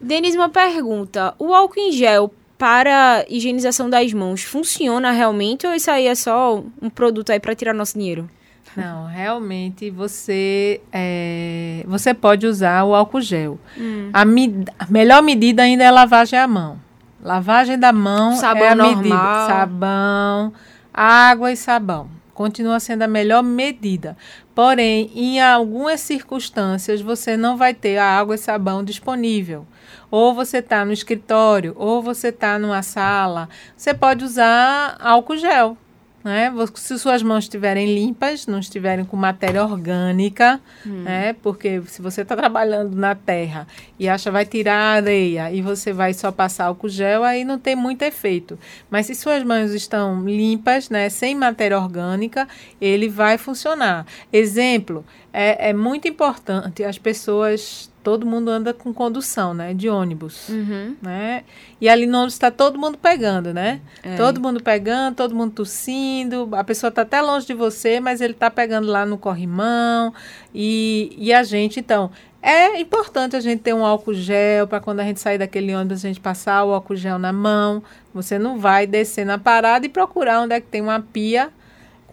Denise, 0.01 0.35
uma 0.35 0.49
pergunta: 0.49 1.35
o 1.37 1.53
álcool 1.53 1.79
em 1.79 1.91
gel 1.91 2.33
para 2.57 3.23
higienização 3.29 3.89
das 3.89 4.11
mãos 4.13 4.43
funciona 4.43 5.11
realmente 5.11 5.67
ou 5.67 5.73
isso 5.73 5.91
aí 5.91 6.07
é 6.07 6.15
só 6.15 6.63
um 6.81 6.89
produto 6.89 7.29
aí 7.29 7.39
para 7.39 7.55
tirar 7.55 7.73
nosso 7.73 7.97
dinheiro? 7.97 8.29
Não, 8.75 9.05
realmente 9.05 9.89
você 9.89 10.81
é, 10.91 11.83
você 11.87 12.13
pode 12.13 12.45
usar 12.47 12.83
o 12.85 12.93
álcool 12.95 13.21
gel. 13.21 13.59
Hum. 13.77 14.09
A, 14.13 14.25
me- 14.25 14.65
a 14.79 14.85
melhor 14.89 15.21
medida 15.21 15.63
ainda 15.63 15.83
é 15.83 15.87
a 15.87 15.91
lavagem 15.91 16.37
à 16.39 16.47
mão. 16.47 16.79
Lavagem 17.21 17.77
da 17.79 17.93
mão 17.93 18.35
Sabão 18.35 18.63
é 18.63 18.69
a 18.69 18.75
normal. 18.75 18.97
medida. 18.97 19.15
Sabão, 19.47 20.53
água 20.93 21.51
e 21.51 21.55
sabão. 21.57 22.09
Continua 22.33 22.79
sendo 22.79 23.03
a 23.03 23.07
melhor 23.07 23.43
medida. 23.43 24.17
Porém, 24.55 25.11
em 25.15 25.39
algumas 25.39 26.01
circunstâncias, 26.01 26.99
você 26.99 27.37
não 27.37 27.55
vai 27.57 27.73
ter 27.73 27.97
a 27.97 28.05
água 28.19 28.35
e 28.35 28.37
sabão 28.39 28.83
disponível. 28.83 29.65
Ou 30.09 30.33
você 30.33 30.57
está 30.57 30.83
no 30.83 30.91
escritório, 30.91 31.73
ou 31.77 32.01
você 32.01 32.27
está 32.29 32.57
numa 32.59 32.81
sala. 32.81 33.47
Você 33.77 33.93
pode 33.93 34.23
usar 34.25 34.97
álcool 34.99 35.37
gel. 35.37 35.77
Né? 36.23 36.51
Se 36.75 36.97
suas 36.97 37.21
mãos 37.21 37.43
estiverem 37.43 37.93
limpas, 37.93 38.47
não 38.47 38.59
estiverem 38.59 39.03
com 39.03 39.17
matéria 39.17 39.63
orgânica, 39.63 40.59
né? 40.85 41.33
Porque 41.33 41.81
se 41.87 42.01
você 42.01 42.21
está 42.21 42.35
trabalhando 42.35 42.95
na 42.95 43.13
terra 43.13 43.67
e 43.99 44.07
acha 44.07 44.31
vai 44.31 44.45
tirar 44.45 44.75
a 44.75 44.93
areia 44.93 45.51
e 45.51 45.61
você 45.61 45.91
vai 45.91 46.13
só 46.13 46.31
passar 46.31 46.65
álcool 46.65 46.87
gel, 46.87 47.23
aí 47.23 47.43
não 47.43 47.59
tem 47.59 47.75
muito 47.75 48.03
efeito. 48.03 48.57
Mas 48.89 49.07
se 49.07 49.15
suas 49.15 49.43
mãos 49.43 49.71
estão 49.71 50.23
limpas, 50.23 50.89
né? 50.89 51.09
Sem 51.09 51.35
matéria 51.35 51.77
orgânica, 51.77 52.47
ele 52.79 53.09
vai 53.09 53.37
funcionar. 53.37 54.05
Exemplo, 54.31 55.05
é, 55.33 55.69
é 55.69 55.73
muito 55.73 56.07
importante 56.07 56.83
as 56.83 56.99
pessoas. 56.99 57.91
Todo 58.03 58.25
mundo 58.25 58.51
anda 58.51 58.73
com 58.73 58.93
condução, 58.93 59.53
né? 59.53 59.73
De 59.73 59.87
ônibus 59.89 60.49
Uhum. 60.49 60.95
né? 61.01 61.43
E 61.81 61.87
ali 61.89 62.05
no 62.05 62.17
ônibus 62.17 62.33
está 62.33 62.51
todo 62.51 62.77
mundo 62.77 62.97
pegando, 62.97 63.53
né? 63.53 63.81
É. 64.03 64.15
Todo 64.15 64.39
mundo 64.39 64.61
pegando, 64.61 65.15
todo 65.15 65.33
mundo 65.33 65.53
tossindo. 65.53 66.49
A 66.51 66.63
pessoa 66.63 66.89
está 66.89 67.01
até 67.01 67.21
longe 67.21 67.47
de 67.47 67.53
você, 67.53 67.99
mas 67.99 68.21
ele 68.21 68.33
está 68.33 68.51
pegando 68.51 68.87
lá 68.87 69.05
no 69.05 69.17
corrimão. 69.17 70.13
E, 70.53 71.15
e 71.17 71.33
a 71.33 71.43
gente, 71.43 71.79
então, 71.79 72.11
é 72.41 72.77
importante 72.79 73.37
a 73.37 73.39
gente 73.39 73.61
ter 73.61 73.73
um 73.73 73.85
álcool 73.85 74.13
gel 74.13 74.67
para 74.67 74.81
quando 74.81 74.99
a 74.99 75.03
gente 75.03 75.21
sair 75.21 75.37
daquele 75.37 75.73
ônibus 75.73 76.03
a 76.03 76.07
gente 76.09 76.19
passar 76.19 76.65
o 76.65 76.73
álcool 76.73 76.97
gel 76.97 77.17
na 77.17 77.31
mão. 77.31 77.81
Você 78.13 78.37
não 78.37 78.59
vai 78.59 78.85
descer 78.85 79.25
na 79.25 79.37
parada 79.37 79.85
e 79.85 79.89
procurar 79.89 80.41
onde 80.41 80.53
é 80.53 80.59
que 80.59 80.67
tem 80.67 80.81
uma 80.81 80.99
pia 80.99 81.49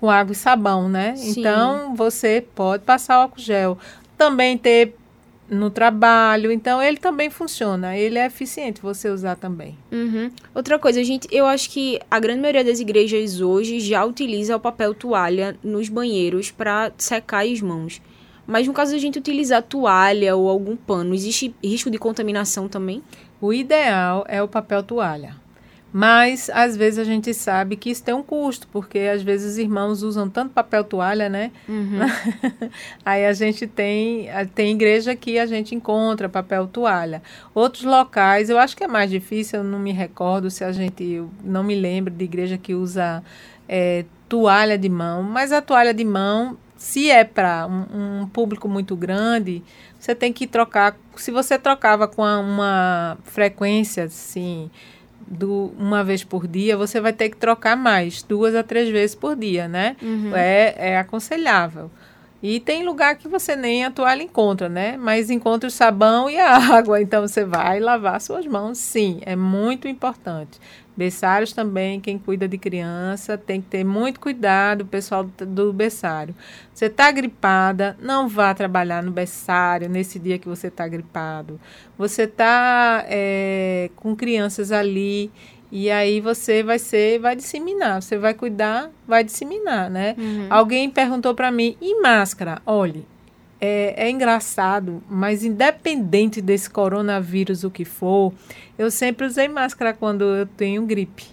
com 0.00 0.10
água 0.10 0.32
e 0.32 0.36
sabão, 0.36 0.88
né? 0.88 1.14
Sim. 1.14 1.40
Então, 1.40 1.94
você 1.94 2.44
pode 2.54 2.84
passar 2.84 3.18
o 3.18 3.22
álcool 3.22 3.40
gel. 3.40 3.78
Também 4.16 4.56
ter 4.56 4.96
no 5.48 5.68
trabalho. 5.68 6.50
Então, 6.50 6.82
ele 6.82 6.96
também 6.96 7.28
funciona. 7.28 7.96
Ele 7.96 8.18
é 8.18 8.26
eficiente 8.26 8.80
você 8.80 9.10
usar 9.10 9.36
também. 9.36 9.76
Uhum. 9.92 10.30
Outra 10.54 10.78
coisa, 10.78 11.04
gente, 11.04 11.28
eu 11.30 11.44
acho 11.44 11.68
que 11.68 12.00
a 12.10 12.18
grande 12.18 12.40
maioria 12.40 12.64
das 12.64 12.80
igrejas 12.80 13.40
hoje 13.40 13.78
já 13.78 14.02
utiliza 14.04 14.56
o 14.56 14.60
papel 14.60 14.94
toalha 14.94 15.56
nos 15.62 15.88
banheiros 15.88 16.50
para 16.50 16.90
secar 16.96 17.44
as 17.44 17.60
mãos. 17.60 18.00
Mas 18.46 18.66
no 18.66 18.72
caso 18.72 18.92
da 18.92 18.98
gente 18.98 19.18
utilizar 19.18 19.62
toalha 19.62 20.34
ou 20.34 20.48
algum 20.48 20.76
pano, 20.76 21.14
existe 21.14 21.54
risco 21.62 21.90
de 21.90 21.98
contaminação 21.98 22.68
também? 22.68 23.02
O 23.40 23.52
ideal 23.52 24.24
é 24.28 24.42
o 24.42 24.48
papel 24.48 24.82
toalha. 24.82 25.36
Mas, 25.92 26.48
às 26.50 26.76
vezes, 26.76 27.00
a 27.00 27.05
gente 27.05 27.35
sabe 27.35 27.74
que 27.74 27.90
isso 27.90 28.05
tem 28.05 28.14
um 28.14 28.22
custo, 28.22 28.68
porque 28.68 28.98
às 29.00 29.22
vezes 29.22 29.53
os 29.53 29.59
irmãos 29.59 30.03
usam 30.03 30.31
tanto 30.31 30.53
papel 30.53 30.85
toalha, 30.85 31.29
né? 31.29 31.50
Aí 33.05 33.26
a 33.26 33.33
gente 33.33 33.66
tem, 33.66 34.29
tem 34.55 34.72
igreja 34.72 35.16
que 35.16 35.38
a 35.38 35.46
gente 35.46 35.74
encontra 35.74 36.29
papel 36.29 36.68
toalha. 36.68 37.22
Outros 37.53 37.83
locais, 37.83 38.48
eu 38.48 38.59
acho 38.59 38.76
que 38.76 38.85
é 38.85 38.88
mais 38.88 39.11
difícil, 39.11 39.61
eu 39.61 39.64
não 39.64 39.81
me 39.81 39.92
recordo 39.92 40.48
se 40.48 40.62
a 40.62 40.70
gente, 40.70 41.24
não 41.42 41.64
me 41.64 41.74
lembro 41.74 42.14
de 42.14 42.24
igreja 42.24 42.57
que 42.57 42.72
usa 42.72 43.22
é, 43.68 44.05
toalha 44.29 44.79
de 44.79 44.88
mão, 44.88 45.24
mas 45.24 45.50
a 45.50 45.61
toalha 45.61 45.92
de 45.92 46.05
mão, 46.05 46.57
se 46.76 47.11
é 47.11 47.24
para 47.24 47.66
um, 47.66 48.20
um 48.22 48.26
público 48.29 48.68
muito 48.68 48.94
grande, 48.94 49.62
você 49.98 50.14
tem 50.14 50.33
que 50.33 50.46
trocar. 50.46 50.96
Se 51.16 51.33
você 51.33 51.59
trocava 51.59 52.07
com 52.07 52.22
uma 52.22 53.18
frequência 53.24 54.05
assim, 54.05 54.70
do, 55.26 55.72
uma 55.78 56.02
vez 56.04 56.24
por 56.24 56.46
dia, 56.46 56.76
você 56.76 57.00
vai 57.00 57.12
ter 57.12 57.28
que 57.28 57.37
trocar 57.37 57.76
mais, 57.76 58.22
duas 58.22 58.54
a 58.54 58.62
três 58.62 58.88
vezes 58.88 59.14
por 59.14 59.37
dia, 59.37 59.68
né? 59.68 59.96
É, 60.35 60.92
é 60.92 60.98
aconselhável. 60.98 61.90
E 62.42 62.59
tem 62.59 62.85
lugar 62.85 63.16
que 63.16 63.29
você 63.29 63.55
nem 63.55 63.85
a 63.85 63.90
toalha 63.90 64.22
encontra, 64.22 64.68
né? 64.68 64.96
Mas 64.96 65.29
encontra 65.31 65.68
o 65.68 65.70
sabão 65.70 66.29
e 66.31 66.38
a 66.38 66.57
água. 66.76 67.00
Então 67.00 67.20
você 67.26 67.44
vai 67.44 67.81
lavar 67.81 68.20
suas 68.20 68.46
mãos, 68.46 68.79
sim. 68.79 69.20
É 69.26 69.37
muito 69.37 69.87
importante. 69.87 70.59
Berçários 70.96 71.53
também, 71.53 72.00
quem 72.00 72.18
cuida 72.18 72.46
de 72.48 72.59
criança, 72.59 73.38
tem 73.38 73.61
que 73.61 73.68
ter 73.68 73.85
muito 73.85 74.20
cuidado, 74.20 74.83
o 74.83 74.87
pessoal 74.87 75.24
do- 75.24 75.72
berçário. 75.72 76.35
Você 76.74 76.87
está 76.87 77.11
gripada, 77.11 77.96
não 78.00 78.29
vá 78.29 78.53
trabalhar 78.55 79.03
no 79.03 79.11
berçário 79.11 79.88
nesse 79.88 80.18
dia 80.18 80.38
que 80.38 80.48
você 80.48 80.66
está 80.68 80.87
gripado. 80.88 81.59
Você 81.96 82.22
está 82.24 83.05
com 83.96 84.14
crianças 84.16 84.72
ali 84.72 85.31
e 85.70 85.90
aí 85.90 86.20
você 86.20 86.62
vai 86.62 86.78
ser, 86.78 87.18
vai 87.18 87.37
disseminar. 87.37 88.02
Você 88.02 88.18
vai 88.18 88.35
cuidar, 88.35 88.90
vai 89.06 89.22
disseminar, 89.22 89.88
né? 89.90 90.16
Alguém 90.50 90.90
perguntou 90.90 91.35
para 91.35 91.50
mim, 91.50 91.76
e 91.80 92.00
máscara? 92.00 92.61
Olhe, 92.66 93.06
é, 93.61 94.06
é 94.06 94.11
engraçado, 94.11 95.02
mas 95.09 95.44
independente 95.44 96.40
desse 96.40 96.68
coronavírus, 96.68 97.62
o 97.62 97.70
que 97.70 97.85
for, 97.85 98.33
eu 98.78 98.90
sempre 98.90 99.26
usei 99.26 99.48
máscara 99.48 99.92
quando 99.92 100.24
eu 100.24 100.46
tenho 100.46 100.87
gripe. 100.87 101.26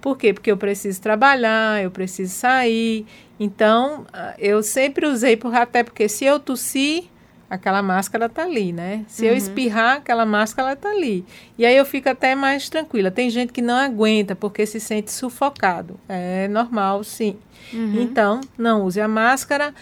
Por 0.00 0.18
quê? 0.18 0.34
Porque 0.34 0.50
eu 0.50 0.56
preciso 0.56 1.00
trabalhar, 1.00 1.82
eu 1.82 1.90
preciso 1.90 2.34
sair. 2.34 3.06
Então, 3.40 4.04
ah, 4.12 4.34
eu 4.38 4.62
sempre 4.62 5.06
usei, 5.06 5.34
por, 5.34 5.54
até 5.54 5.82
porque 5.82 6.08
se 6.10 6.26
eu 6.26 6.38
tossir, 6.38 7.04
aquela 7.54 7.82
máscara 7.82 8.28
tá 8.28 8.42
ali, 8.42 8.72
né? 8.72 9.04
Se 9.08 9.26
eu 9.26 9.36
espirrar, 9.36 9.96
aquela 9.98 10.26
máscara 10.26 10.74
tá 10.76 10.90
ali. 10.90 11.24
E 11.56 11.64
aí 11.64 11.76
eu 11.76 11.84
fico 11.84 12.08
até 12.08 12.34
mais 12.34 12.68
tranquila. 12.68 13.10
Tem 13.10 13.30
gente 13.30 13.52
que 13.52 13.62
não 13.62 13.76
aguenta 13.76 14.34
porque 14.34 14.66
se 14.66 14.80
sente 14.80 15.10
sufocado. 15.12 15.98
É 16.08 16.48
normal, 16.48 17.04
sim. 17.04 17.36
Então, 17.72 18.40
não 18.58 18.82
use 18.82 19.00
a 19.00 19.08
máscara. 19.08 19.74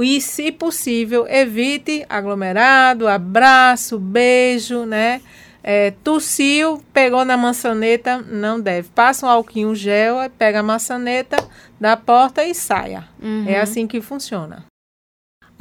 E, 0.00 0.20
se 0.20 0.50
possível, 0.50 1.26
evite 1.28 2.06
aglomerado, 2.08 3.06
abraço, 3.06 3.98
beijo, 3.98 4.86
né? 4.86 5.20
É, 5.62 5.92
tossiu, 6.02 6.82
pegou 6.92 7.24
na 7.24 7.36
maçaneta, 7.36 8.18
não 8.18 8.58
deve. 8.58 8.88
Passa 8.94 9.26
um 9.26 9.28
alquinho 9.28 9.74
gel, 9.74 10.16
pega 10.38 10.60
a 10.60 10.62
maçaneta 10.62 11.36
da 11.78 11.96
porta 11.96 12.42
e 12.44 12.54
saia. 12.54 13.04
É 13.46 13.60
assim 13.60 13.86
que 13.86 14.00
funciona. 14.00 14.64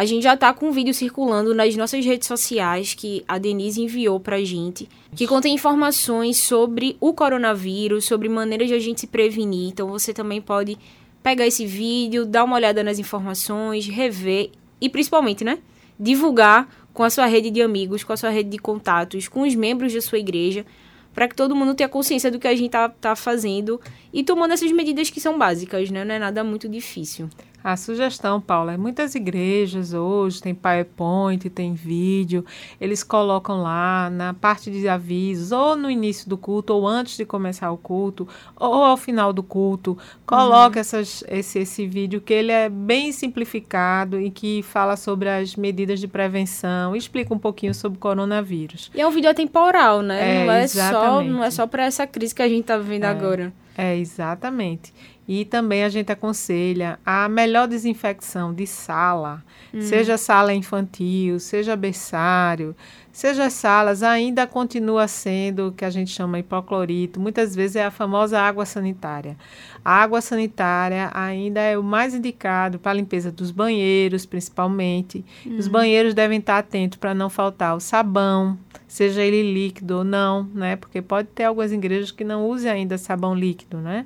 A 0.01 0.05
gente 0.05 0.23
já 0.23 0.35
tá 0.35 0.51
com 0.51 0.69
um 0.69 0.71
vídeo 0.71 0.95
circulando 0.95 1.53
nas 1.53 1.75
nossas 1.75 2.03
redes 2.03 2.27
sociais 2.27 2.95
que 2.95 3.23
a 3.27 3.37
Denise 3.37 3.83
enviou 3.83 4.19
pra 4.19 4.43
gente, 4.43 4.89
que 5.15 5.27
contém 5.27 5.53
informações 5.53 6.37
sobre 6.37 6.97
o 6.99 7.13
coronavírus, 7.13 8.05
sobre 8.05 8.27
maneiras 8.27 8.67
de 8.67 8.73
a 8.73 8.79
gente 8.79 9.01
se 9.01 9.05
prevenir. 9.05 9.69
Então 9.69 9.87
você 9.87 10.11
também 10.11 10.41
pode 10.41 10.75
pegar 11.21 11.45
esse 11.45 11.67
vídeo, 11.67 12.25
dar 12.25 12.45
uma 12.45 12.55
olhada 12.55 12.83
nas 12.83 12.97
informações, 12.97 13.85
rever 13.85 14.49
e 14.81 14.89
principalmente, 14.89 15.43
né, 15.43 15.59
divulgar 15.99 16.67
com 16.95 17.03
a 17.03 17.09
sua 17.11 17.27
rede 17.27 17.51
de 17.51 17.61
amigos, 17.61 18.03
com 18.03 18.11
a 18.11 18.17
sua 18.17 18.31
rede 18.31 18.49
de 18.49 18.57
contatos, 18.57 19.27
com 19.27 19.43
os 19.43 19.53
membros 19.53 19.93
da 19.93 20.01
sua 20.01 20.17
igreja, 20.17 20.65
para 21.13 21.27
que 21.27 21.35
todo 21.35 21.55
mundo 21.55 21.75
tenha 21.75 21.87
consciência 21.87 22.31
do 22.31 22.39
que 22.39 22.47
a 22.47 22.55
gente 22.55 22.71
tá, 22.71 22.89
tá 22.89 23.15
fazendo 23.15 23.79
e 24.11 24.23
tomando 24.23 24.55
essas 24.55 24.71
medidas 24.71 25.11
que 25.11 25.21
são 25.21 25.37
básicas, 25.37 25.91
né? 25.91 26.03
Não 26.03 26.15
é 26.15 26.17
nada 26.17 26.43
muito 26.43 26.67
difícil. 26.67 27.29
A 27.63 27.77
sugestão, 27.77 28.41
Paula, 28.41 28.73
é 28.73 28.77
muitas 28.77 29.13
igrejas 29.13 29.93
hoje 29.93 30.41
tem 30.41 30.53
PowerPoint, 30.53 31.49
tem 31.49 31.73
vídeo, 31.73 32.43
eles 32.79 33.03
colocam 33.03 33.61
lá 33.61 34.09
na 34.09 34.33
parte 34.33 34.71
de 34.71 34.87
avisos, 34.87 35.51
ou 35.51 35.75
no 35.75 35.89
início 35.89 36.27
do 36.27 36.37
culto, 36.37 36.73
ou 36.73 36.87
antes 36.87 37.17
de 37.17 37.25
começar 37.25 37.71
o 37.71 37.77
culto, 37.77 38.27
ou 38.55 38.83
ao 38.83 38.97
final 38.97 39.31
do 39.31 39.43
culto, 39.43 39.97
coloca 40.25 40.79
essas, 40.79 41.23
esse, 41.27 41.59
esse 41.59 41.85
vídeo 41.85 42.19
que 42.19 42.33
ele 42.33 42.51
é 42.51 42.67
bem 42.67 43.11
simplificado 43.11 44.19
e 44.19 44.31
que 44.31 44.63
fala 44.63 44.95
sobre 44.95 45.29
as 45.29 45.55
medidas 45.55 45.99
de 45.99 46.07
prevenção, 46.07 46.95
explica 46.95 47.33
um 47.33 47.39
pouquinho 47.39 47.73
sobre 47.73 47.97
o 47.97 48.01
coronavírus. 48.01 48.91
E 48.95 49.01
é 49.01 49.07
um 49.07 49.11
vídeo 49.11 49.29
atemporal, 49.29 50.01
né? 50.01 50.41
É, 50.41 50.45
não, 50.45 50.53
é 50.53 50.67
só, 50.67 51.23
não 51.23 51.43
é 51.43 51.51
só 51.51 51.67
para 51.67 51.85
essa 51.85 52.07
crise 52.07 52.33
que 52.33 52.41
a 52.41 52.49
gente 52.49 52.65
tá 52.65 52.77
vivendo 52.77 53.05
agora. 53.05 53.53
É, 53.77 53.97
exatamente. 53.97 54.93
E 55.33 55.45
também 55.45 55.81
a 55.85 55.87
gente 55.87 56.11
aconselha 56.11 56.99
a 57.05 57.29
melhor 57.29 57.65
desinfecção 57.65 58.53
de 58.53 58.67
sala, 58.67 59.41
seja 59.79 60.17
sala 60.17 60.53
infantil, 60.53 61.39
seja 61.39 61.73
berçário, 61.73 62.75
seja 63.13 63.45
as 63.45 63.53
salas, 63.53 64.03
ainda 64.03 64.45
continua 64.45 65.07
sendo 65.07 65.67
o 65.67 65.71
que 65.71 65.85
a 65.85 65.89
gente 65.89 66.11
chama 66.11 66.39
hipoclorito. 66.39 67.17
Muitas 67.17 67.55
vezes 67.55 67.77
é 67.77 67.85
a 67.85 67.91
famosa 67.91 68.41
água 68.41 68.65
sanitária. 68.65 69.37
A 69.85 70.01
água 70.03 70.19
sanitária 70.19 71.09
ainda 71.13 71.61
é 71.61 71.77
o 71.77 71.83
mais 71.83 72.13
indicado 72.13 72.77
para 72.77 72.91
a 72.91 72.95
limpeza 72.95 73.31
dos 73.31 73.51
banheiros, 73.51 74.25
principalmente. 74.25 75.23
Os 75.57 75.69
banheiros 75.69 76.13
devem 76.13 76.39
estar 76.39 76.57
atentos 76.57 76.97
para 76.97 77.13
não 77.13 77.29
faltar 77.29 77.73
o 77.73 77.79
sabão, 77.79 78.59
seja 78.85 79.21
ele 79.21 79.53
líquido 79.53 79.99
ou 79.99 80.03
não, 80.03 80.43
né? 80.53 80.75
Porque 80.75 81.01
pode 81.01 81.29
ter 81.29 81.45
algumas 81.45 81.71
igrejas 81.71 82.11
que 82.11 82.25
não 82.25 82.49
usem 82.49 82.69
ainda 82.69 82.97
sabão 82.97 83.33
líquido, 83.33 83.77
né? 83.77 84.05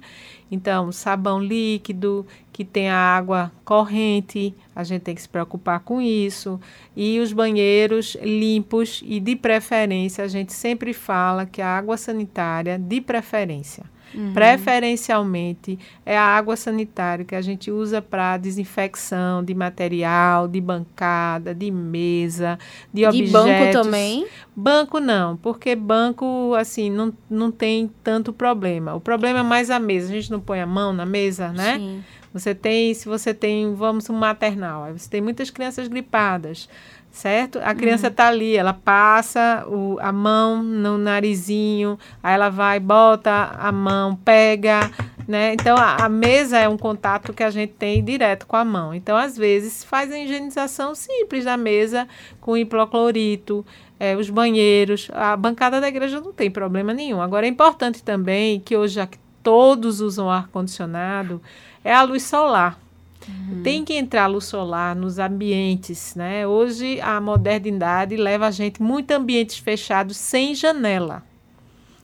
Então, 0.49 0.91
sabão 0.91 1.39
líquido, 1.39 2.25
que 2.53 2.63
tem 2.63 2.89
a 2.89 2.95
água 2.95 3.51
corrente, 3.63 4.53
a 4.75 4.83
gente 4.83 5.01
tem 5.01 5.15
que 5.15 5.21
se 5.21 5.29
preocupar 5.29 5.79
com 5.79 6.01
isso. 6.01 6.59
E 6.95 7.19
os 7.19 7.33
banheiros 7.33 8.15
limpos 8.21 9.01
e 9.05 9.19
de 9.19 9.35
preferência, 9.35 10.23
a 10.23 10.27
gente 10.27 10.53
sempre 10.53 10.93
fala 10.93 11.45
que 11.45 11.61
a 11.61 11.67
água 11.67 11.97
sanitária, 11.97 12.77
de 12.77 13.01
preferência, 13.01 13.83
Uhum. 14.13 14.33
Preferencialmente 14.33 15.77
é 16.05 16.17
a 16.17 16.23
água 16.23 16.55
sanitária 16.55 17.25
que 17.25 17.35
a 17.35 17.41
gente 17.41 17.69
usa 17.71 18.01
para 18.01 18.37
desinfecção 18.37 19.43
de 19.43 19.53
material, 19.53 20.47
de 20.47 20.61
bancada, 20.61 21.53
de 21.53 21.71
mesa, 21.71 22.57
de, 22.93 23.01
de 23.01 23.05
objetos. 23.05 23.31
banco 23.31 23.71
também? 23.71 24.27
Banco 24.55 24.99
não, 24.99 25.35
porque 25.37 25.75
banco 25.75 26.53
assim 26.57 26.89
não, 26.89 27.13
não 27.29 27.51
tem 27.51 27.91
tanto 28.03 28.31
problema. 28.31 28.95
O 28.95 29.01
problema 29.01 29.39
é 29.39 29.43
mais 29.43 29.69
a 29.69 29.79
mesa. 29.79 30.11
A 30.11 30.15
gente 30.15 30.31
não 30.31 30.39
põe 30.39 30.61
a 30.61 30.67
mão 30.67 30.93
na 30.93 31.05
mesa, 31.05 31.51
né? 31.51 31.77
Sim. 31.77 32.03
Você 32.33 32.53
tem, 32.53 32.93
se 32.93 33.07
você 33.07 33.33
tem, 33.33 33.73
vamos, 33.73 34.09
um 34.09 34.13
maternal, 34.13 34.91
você 34.91 35.09
tem 35.09 35.21
muitas 35.21 35.49
crianças 35.49 35.87
gripadas 35.87 36.67
certo? 37.15 37.59
A 37.63 37.73
criança 37.73 38.07
está 38.07 38.25
uhum. 38.25 38.29
ali, 38.29 38.57
ela 38.57 38.73
passa 38.73 39.65
o, 39.67 39.97
a 40.01 40.11
mão 40.11 40.61
no 40.61 40.97
narizinho, 40.97 41.97
aí 42.21 42.33
ela 42.33 42.49
vai, 42.49 42.77
bota 42.77 43.55
a 43.57 43.71
mão, 43.71 44.17
pega, 44.17 44.91
né? 45.25 45.53
Então, 45.53 45.77
a, 45.77 45.95
a, 45.95 46.09
mesa 46.09 46.59
é 46.59 46.67
um 46.67 46.77
contato 46.77 47.33
que 47.33 47.41
a 47.41 47.49
gente 47.49 47.71
tem 47.71 48.03
direto 48.03 48.45
com 48.45 48.57
a 48.57 48.65
mão. 48.65 48.93
Então, 48.93 49.15
às 49.15 49.37
vezes, 49.37 49.81
faz 49.81 50.11
a 50.11 50.19
higienização 50.19 50.93
simples 50.93 51.45
da 51.45 51.55
mesa 51.55 52.05
com 52.41 52.57
hipoclorito, 52.57 53.65
é, 53.97 54.17
os 54.17 54.29
banheiros, 54.29 55.09
a 55.13 55.37
bancada 55.37 55.79
da 55.79 55.87
igreja 55.87 56.19
não 56.19 56.33
tem 56.33 56.51
problema 56.51 56.93
nenhum. 56.93 57.21
Agora, 57.21 57.45
é 57.45 57.49
importante 57.49 58.03
também 58.03 58.59
que 58.59 58.75
hoje, 58.75 58.95
já 58.95 59.07
que 59.07 59.17
todos 59.41 60.01
usam 60.01 60.29
ar-condicionado, 60.29 61.41
é 61.81 61.93
a 61.93 62.01
luz 62.01 62.23
solar. 62.23 62.77
Uhum. 63.27 63.61
Tem 63.63 63.83
que 63.83 63.93
entrar 63.93 64.27
luz 64.27 64.45
solar 64.45 64.95
nos 64.95 65.19
ambientes, 65.19 66.15
né? 66.15 66.45
Hoje 66.47 66.99
a 67.01 67.19
modernidade 67.19 68.15
leva 68.15 68.47
a 68.47 68.51
gente 68.51 68.81
muito 68.81 69.11
ambientes 69.11 69.57
fechados 69.57 70.17
sem 70.17 70.53
janela. 70.53 71.23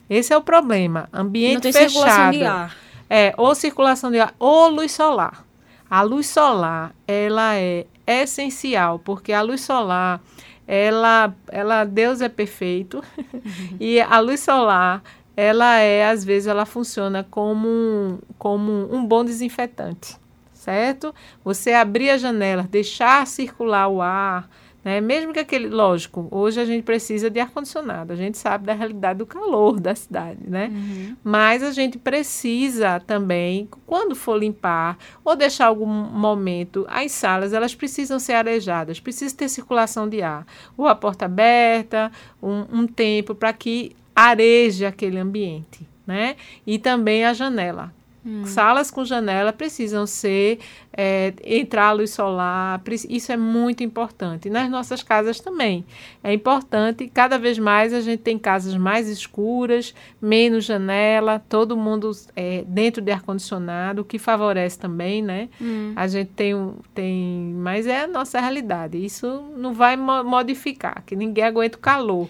Esse 0.09 0.33
é 0.33 0.37
o 0.37 0.41
problema. 0.41 1.07
Ambiente 1.13 1.55
Não 1.55 1.61
tem 1.61 1.73
fechado. 1.73 1.91
Circulação 1.91 2.31
de 2.31 2.43
ar. 2.43 2.77
É, 3.09 3.33
ou 3.37 3.55
circulação 3.55 4.11
de 4.11 4.19
ar, 4.19 4.33
ou 4.39 4.69
luz 4.69 4.91
solar. 4.91 5.45
A 5.89 6.01
luz 6.01 6.27
solar, 6.27 6.95
ela 7.07 7.55
é 7.55 7.85
essencial, 8.07 8.99
porque 8.99 9.33
a 9.33 9.41
luz 9.41 9.61
solar, 9.61 10.21
ela, 10.65 11.33
ela 11.49 11.83
Deus 11.83 12.21
é 12.21 12.29
perfeito, 12.29 13.03
uhum. 13.17 13.41
e 13.79 13.99
a 13.99 14.19
luz 14.19 14.39
solar, 14.39 15.03
ela 15.35 15.77
é, 15.79 16.09
às 16.09 16.23
vezes, 16.23 16.47
ela 16.47 16.65
funciona 16.65 17.27
como, 17.29 18.19
como 18.37 18.93
um 18.93 19.05
bom 19.05 19.25
desinfetante 19.25 20.20
certo? 20.61 21.13
Você 21.43 21.73
abrir 21.73 22.11
a 22.11 22.17
janela, 22.17 22.67
deixar 22.69 23.25
circular 23.25 23.87
o 23.87 23.99
ar, 23.99 24.47
né? 24.83 25.01
Mesmo 25.01 25.33
que 25.33 25.39
aquele, 25.39 25.69
lógico, 25.69 26.27
hoje 26.29 26.59
a 26.61 26.65
gente 26.65 26.83
precisa 26.83 27.29
de 27.31 27.39
ar 27.39 27.49
condicionado, 27.49 28.13
a 28.13 28.15
gente 28.15 28.37
sabe 28.37 28.65
da 28.65 28.73
realidade 28.73 29.19
do 29.19 29.25
calor 29.25 29.79
da 29.79 29.95
cidade, 29.95 30.39
né? 30.47 30.71
Uhum. 30.71 31.17
Mas 31.23 31.63
a 31.63 31.71
gente 31.71 31.97
precisa 31.97 32.99
também, 32.99 33.67
quando 33.87 34.15
for 34.15 34.37
limpar 34.37 34.97
ou 35.23 35.35
deixar 35.35 35.65
algum 35.65 35.87
momento, 35.87 36.85
as 36.87 37.11
salas 37.11 37.53
elas 37.53 37.73
precisam 37.73 38.19
ser 38.19 38.33
arejadas, 38.33 38.99
precisa 38.99 39.35
ter 39.35 39.49
circulação 39.49 40.07
de 40.07 40.21
ar, 40.21 40.45
ou 40.77 40.87
a 40.87 40.93
porta 40.93 41.25
aberta, 41.25 42.11
um, 42.41 42.81
um 42.81 42.87
tempo 42.87 43.33
para 43.33 43.51
que 43.51 43.95
areje 44.15 44.85
aquele 44.85 45.17
ambiente, 45.17 45.87
né? 46.05 46.35
E 46.67 46.77
também 46.77 47.25
a 47.25 47.33
janela, 47.33 47.91
Hum. 48.23 48.45
Salas 48.45 48.91
com 48.91 49.03
janela 49.03 49.51
precisam 49.51 50.05
ser, 50.05 50.59
é, 50.93 51.33
entrar 51.43 51.87
a 51.87 51.91
luz 51.91 52.11
solar, 52.11 52.81
isso 53.09 53.31
é 53.31 53.37
muito 53.37 53.83
importante. 53.83 54.49
nas 54.49 54.69
nossas 54.69 55.01
casas 55.01 55.39
também. 55.39 55.83
É 56.23 56.31
importante, 56.31 57.07
cada 57.07 57.39
vez 57.39 57.57
mais 57.57 57.93
a 57.93 58.01
gente 58.01 58.19
tem 58.19 58.37
casas 58.37 58.75
mais 58.75 59.09
escuras, 59.09 59.93
menos 60.21 60.65
janela, 60.65 61.41
todo 61.49 61.75
mundo 61.75 62.11
é, 62.35 62.63
dentro 62.67 63.01
de 63.01 63.11
ar-condicionado, 63.11 64.01
o 64.03 64.05
que 64.05 64.19
favorece 64.19 64.77
também, 64.77 65.21
né? 65.21 65.49
Hum. 65.59 65.93
A 65.95 66.07
gente 66.07 66.29
tem, 66.29 66.53
tem. 66.93 67.55
Mas 67.57 67.87
é 67.87 68.01
a 68.01 68.07
nossa 68.07 68.39
realidade. 68.39 69.03
Isso 69.03 69.43
não 69.57 69.73
vai 69.73 69.97
modificar, 69.97 71.03
que 71.05 71.15
ninguém 71.15 71.43
aguenta 71.43 71.77
o 71.77 71.81
calor. 71.81 72.27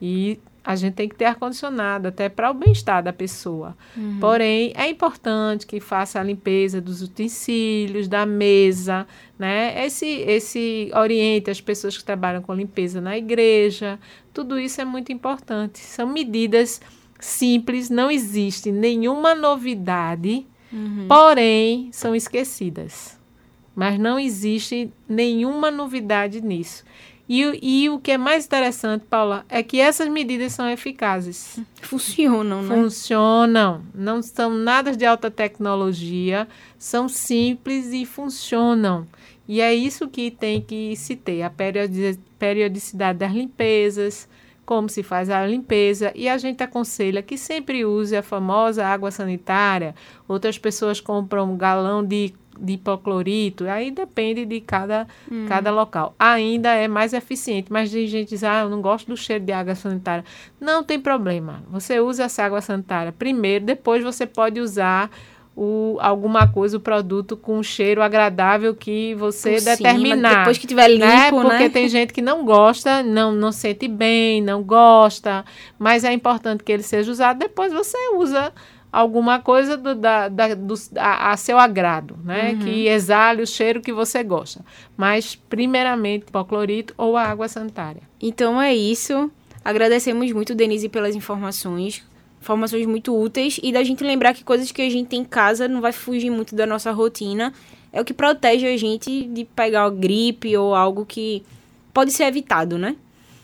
E 0.00 0.38
a 0.64 0.76
gente 0.76 0.94
tem 0.94 1.08
que 1.08 1.16
ter 1.16 1.24
ar-condicionado, 1.24 2.08
até 2.08 2.28
para 2.28 2.50
o 2.50 2.54
bem-estar 2.54 3.02
da 3.02 3.12
pessoa. 3.12 3.76
Uhum. 3.96 4.18
Porém, 4.20 4.72
é 4.76 4.88
importante 4.88 5.66
que 5.66 5.80
faça 5.80 6.20
a 6.20 6.22
limpeza 6.22 6.80
dos 6.80 7.02
utensílios, 7.02 8.06
da 8.06 8.24
mesa, 8.24 9.06
né? 9.38 9.84
Esse, 9.84 10.06
esse 10.06 10.90
oriente 10.94 11.50
as 11.50 11.60
pessoas 11.60 11.98
que 11.98 12.04
trabalham 12.04 12.42
com 12.42 12.54
limpeza 12.54 13.00
na 13.00 13.18
igreja. 13.18 13.98
Tudo 14.32 14.58
isso 14.58 14.80
é 14.80 14.84
muito 14.84 15.10
importante. 15.10 15.80
São 15.80 16.06
medidas 16.06 16.80
simples, 17.18 17.90
não 17.90 18.10
existe 18.10 18.70
nenhuma 18.70 19.34
novidade, 19.34 20.46
uhum. 20.72 21.06
porém, 21.08 21.88
são 21.92 22.14
esquecidas. 22.14 23.20
Mas 23.74 23.98
não 23.98 24.18
existe 24.18 24.92
nenhuma 25.08 25.70
novidade 25.70 26.40
nisso. 26.40 26.84
E, 27.34 27.84
e 27.84 27.88
o 27.88 27.98
que 27.98 28.10
é 28.10 28.18
mais 28.18 28.44
interessante, 28.44 29.06
Paula, 29.08 29.46
é 29.48 29.62
que 29.62 29.80
essas 29.80 30.06
medidas 30.06 30.52
são 30.52 30.68
eficazes. 30.68 31.58
Funcionam, 31.80 32.62
né? 32.62 32.74
Funcionam. 32.76 33.82
Não 33.94 34.22
são 34.22 34.50
nada 34.50 34.94
de 34.94 35.06
alta 35.06 35.30
tecnologia, 35.30 36.46
são 36.78 37.08
simples 37.08 37.90
e 37.90 38.04
funcionam. 38.04 39.08
E 39.48 39.62
é 39.62 39.74
isso 39.74 40.08
que 40.08 40.30
tem 40.30 40.60
que 40.60 40.94
se 40.94 41.16
ter: 41.16 41.40
a 41.40 41.50
periodicidade 42.38 43.20
das 43.20 43.32
limpezas, 43.32 44.28
como 44.64 44.88
se 44.88 45.02
faz 45.02 45.28
a 45.28 45.46
limpeza, 45.46 46.12
e 46.14 46.28
a 46.28 46.38
gente 46.38 46.62
aconselha 46.62 47.22
que 47.22 47.36
sempre 47.36 47.84
use 47.84 48.16
a 48.16 48.22
famosa 48.22 48.86
água 48.86 49.10
sanitária. 49.10 49.94
Outras 50.28 50.58
pessoas 50.58 51.00
compram 51.00 51.52
um 51.52 51.56
galão 51.56 52.04
de 52.04 52.32
de 52.58 52.74
hipoclorito, 52.74 53.64
aí 53.64 53.90
depende 53.90 54.44
de 54.44 54.60
cada, 54.60 55.06
hum. 55.30 55.46
cada 55.48 55.70
local. 55.70 56.14
Ainda 56.18 56.72
é 56.74 56.86
mais 56.86 57.12
eficiente, 57.12 57.72
mas 57.72 57.90
tem 57.90 58.06
gente 58.06 58.28
que 58.28 58.34
diz, 58.34 58.44
ah, 58.44 58.60
eu 58.60 58.68
não 58.68 58.80
gosto 58.80 59.08
do 59.08 59.16
cheiro 59.16 59.44
de 59.44 59.52
água 59.52 59.74
sanitária. 59.74 60.24
Não 60.60 60.84
tem 60.84 61.00
problema. 61.00 61.62
Você 61.70 61.98
usa 62.00 62.24
essa 62.24 62.44
água 62.44 62.60
sanitária 62.60 63.12
primeiro, 63.12 63.64
depois 63.64 64.04
você 64.04 64.26
pode 64.26 64.60
usar 64.60 65.10
o, 65.54 65.98
alguma 66.00 66.48
coisa, 66.48 66.76
o 66.76 66.80
produto 66.80 67.36
com 67.36 67.62
cheiro 67.62 68.02
agradável 68.02 68.74
que 68.74 69.14
você 69.14 69.56
Por 69.56 69.64
determinar. 69.64 70.30
Cima, 70.30 70.38
depois 70.38 70.58
que 70.58 70.66
tiver 70.66 70.88
limpo, 70.88 71.06
né? 71.06 71.30
Porque 71.30 71.64
né? 71.64 71.68
tem 71.68 71.88
gente 71.88 72.12
que 72.12 72.22
não 72.22 72.44
gosta, 72.44 73.02
não, 73.02 73.32
não 73.32 73.52
sente 73.52 73.86
bem, 73.86 74.40
não 74.40 74.62
gosta, 74.62 75.44
mas 75.78 76.04
é 76.04 76.12
importante 76.12 76.64
que 76.64 76.72
ele 76.72 76.82
seja 76.82 77.10
usado. 77.10 77.38
Depois 77.38 77.72
você 77.72 77.96
usa 78.14 78.52
alguma 78.90 79.40
coisa 79.40 79.76
do, 79.76 79.94
da, 79.94 80.28
da, 80.28 80.54
do, 80.54 80.74
a, 80.96 81.32
a, 81.32 81.36
seu 81.36 81.58
agrado, 81.58 82.18
né? 82.24 82.52
Uhum. 82.52 82.58
Que 82.60 82.88
exale 82.88 83.42
o 83.42 83.46
cheiro 83.46 83.80
que 83.80 83.92
você 83.92 84.22
gosta. 84.22 84.64
Mas, 84.96 85.34
primeiramente, 85.34 86.24
hipoclorito 86.28 86.94
ou 86.96 87.16
a 87.16 87.24
água 87.24 87.48
sanitária. 87.48 88.02
Então 88.20 88.60
é 88.60 88.74
isso. 88.74 89.30
Agradecemos 89.64 90.32
muito, 90.32 90.54
Denise, 90.54 90.88
pelas 90.88 91.14
informações. 91.14 92.04
Informações 92.42 92.84
muito 92.86 93.16
úteis. 93.16 93.60
E 93.62 93.72
da 93.72 93.84
gente 93.84 94.02
lembrar 94.02 94.34
que 94.34 94.42
coisas 94.42 94.72
que 94.72 94.82
a 94.82 94.90
gente 94.90 95.06
tem 95.06 95.20
em 95.20 95.24
casa 95.24 95.68
não 95.68 95.80
vai 95.80 95.92
fugir 95.92 96.28
muito 96.28 96.56
da 96.56 96.66
nossa 96.66 96.90
rotina. 96.90 97.52
É 97.92 98.00
o 98.00 98.04
que 98.04 98.12
protege 98.12 98.66
a 98.66 98.76
gente 98.76 99.28
de 99.28 99.44
pegar 99.44 99.88
gripe 99.90 100.56
ou 100.56 100.74
algo 100.74 101.06
que 101.06 101.44
pode 101.94 102.10
ser 102.10 102.24
evitado, 102.24 102.76
né? 102.76 102.96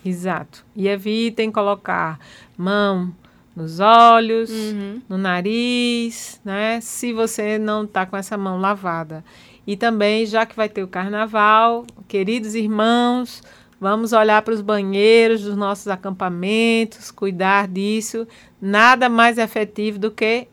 Exato. 0.04 0.64
E 0.74 0.88
evitem 0.88 1.52
colocar 1.52 2.18
mão, 2.56 3.14
nos 3.54 3.78
olhos, 3.78 4.50
uhum. 4.50 5.00
no 5.08 5.16
nariz, 5.16 6.40
né? 6.44 6.80
Se 6.80 7.12
você 7.12 7.56
não 7.56 7.84
está 7.84 8.04
com 8.04 8.16
essa 8.16 8.37
mão 8.37 8.58
lavada. 8.58 9.24
E 9.64 9.76
também, 9.76 10.26
já 10.26 10.44
que 10.44 10.56
vai 10.56 10.68
ter 10.68 10.82
o 10.82 10.88
carnaval, 10.88 11.87
queridos 12.08 12.56
irmãos, 12.56 13.42
vamos 13.80 14.12
olhar 14.12 14.42
para 14.42 14.54
os 14.54 14.60
banheiros 14.60 15.42
dos 15.42 15.56
nossos 15.56 15.88
acampamentos, 15.88 17.10
cuidar 17.10 17.68
disso. 17.68 18.26
Nada 18.60 19.08
mais 19.08 19.38
efetivo 19.38 19.98
do 19.98 20.10
que 20.10 20.48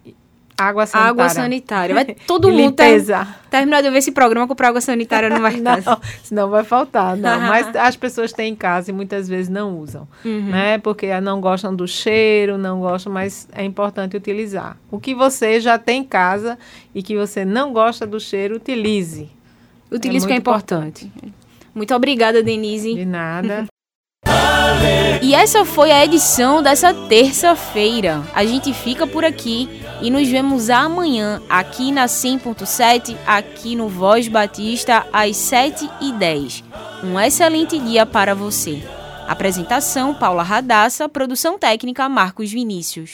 Água 0.57 0.85
sanitária. 0.85 1.11
Água 1.11 1.29
sanitária. 1.29 1.95
Vai 1.95 2.05
todo 2.25 2.49
mundo 2.49 2.59
limpeza. 2.59 3.25
Ter, 3.25 3.57
terminar 3.57 3.81
de 3.81 3.89
ver 3.89 3.97
esse 3.97 4.11
programa 4.11 4.47
comprar 4.47 4.69
água 4.69 4.79
sanitária 4.79 5.29
no 5.29 5.39
mercado. 5.39 5.83
não, 5.85 6.01
senão 6.23 6.49
vai 6.49 6.63
faltar, 6.63 7.17
não. 7.17 7.41
Mas 7.47 7.75
as 7.75 7.95
pessoas 7.95 8.31
têm 8.31 8.53
em 8.53 8.55
casa 8.55 8.89
e 8.89 8.93
muitas 8.93 9.27
vezes 9.27 9.49
não 9.49 9.77
usam, 9.77 10.07
uhum. 10.23 10.49
né? 10.49 10.77
Porque 10.77 11.19
não 11.19 11.41
gostam 11.41 11.75
do 11.75 11.88
cheiro, 11.88 12.57
não 12.57 12.79
gostam, 12.79 13.11
mas 13.11 13.47
é 13.53 13.63
importante 13.63 14.15
utilizar. 14.15 14.77
O 14.89 14.99
que 14.99 15.13
você 15.13 15.59
já 15.59 15.77
tem 15.77 16.01
em 16.01 16.03
casa 16.03 16.57
e 16.93 17.03
que 17.03 17.15
você 17.15 17.43
não 17.43 17.73
gosta 17.73 18.07
do 18.07 18.19
cheiro, 18.19 18.55
utilize. 18.55 19.29
Utilize 19.91 20.25
é 20.25 20.27
que 20.27 20.33
é 20.33 20.38
importante. 20.38 21.05
importante. 21.05 21.44
Muito 21.75 21.93
obrigada, 21.93 22.41
Denise. 22.41 22.95
De 22.95 23.05
nada. 23.05 23.65
E 25.21 25.33
essa 25.33 25.65
foi 25.65 25.91
a 25.91 26.05
edição 26.05 26.61
dessa 26.61 26.93
terça-feira. 26.93 28.23
A 28.33 28.45
gente 28.45 28.73
fica 28.73 29.07
por 29.07 29.25
aqui 29.25 29.67
e 30.01 30.11
nos 30.11 30.27
vemos 30.27 30.69
amanhã 30.69 31.41
aqui 31.49 31.91
na 31.91 32.05
100.7, 32.05 33.15
aqui 33.25 33.75
no 33.75 33.88
Voz 33.88 34.27
Batista, 34.27 35.07
às 35.11 35.35
7h10. 35.38 36.63
Um 37.03 37.19
excelente 37.19 37.79
dia 37.79 38.05
para 38.05 38.35
você. 38.35 38.83
Apresentação 39.27 40.13
Paula 40.13 40.43
Radassa, 40.43 41.09
produção 41.09 41.57
técnica 41.57 42.07
Marcos 42.07 42.51
Vinícius. 42.51 43.13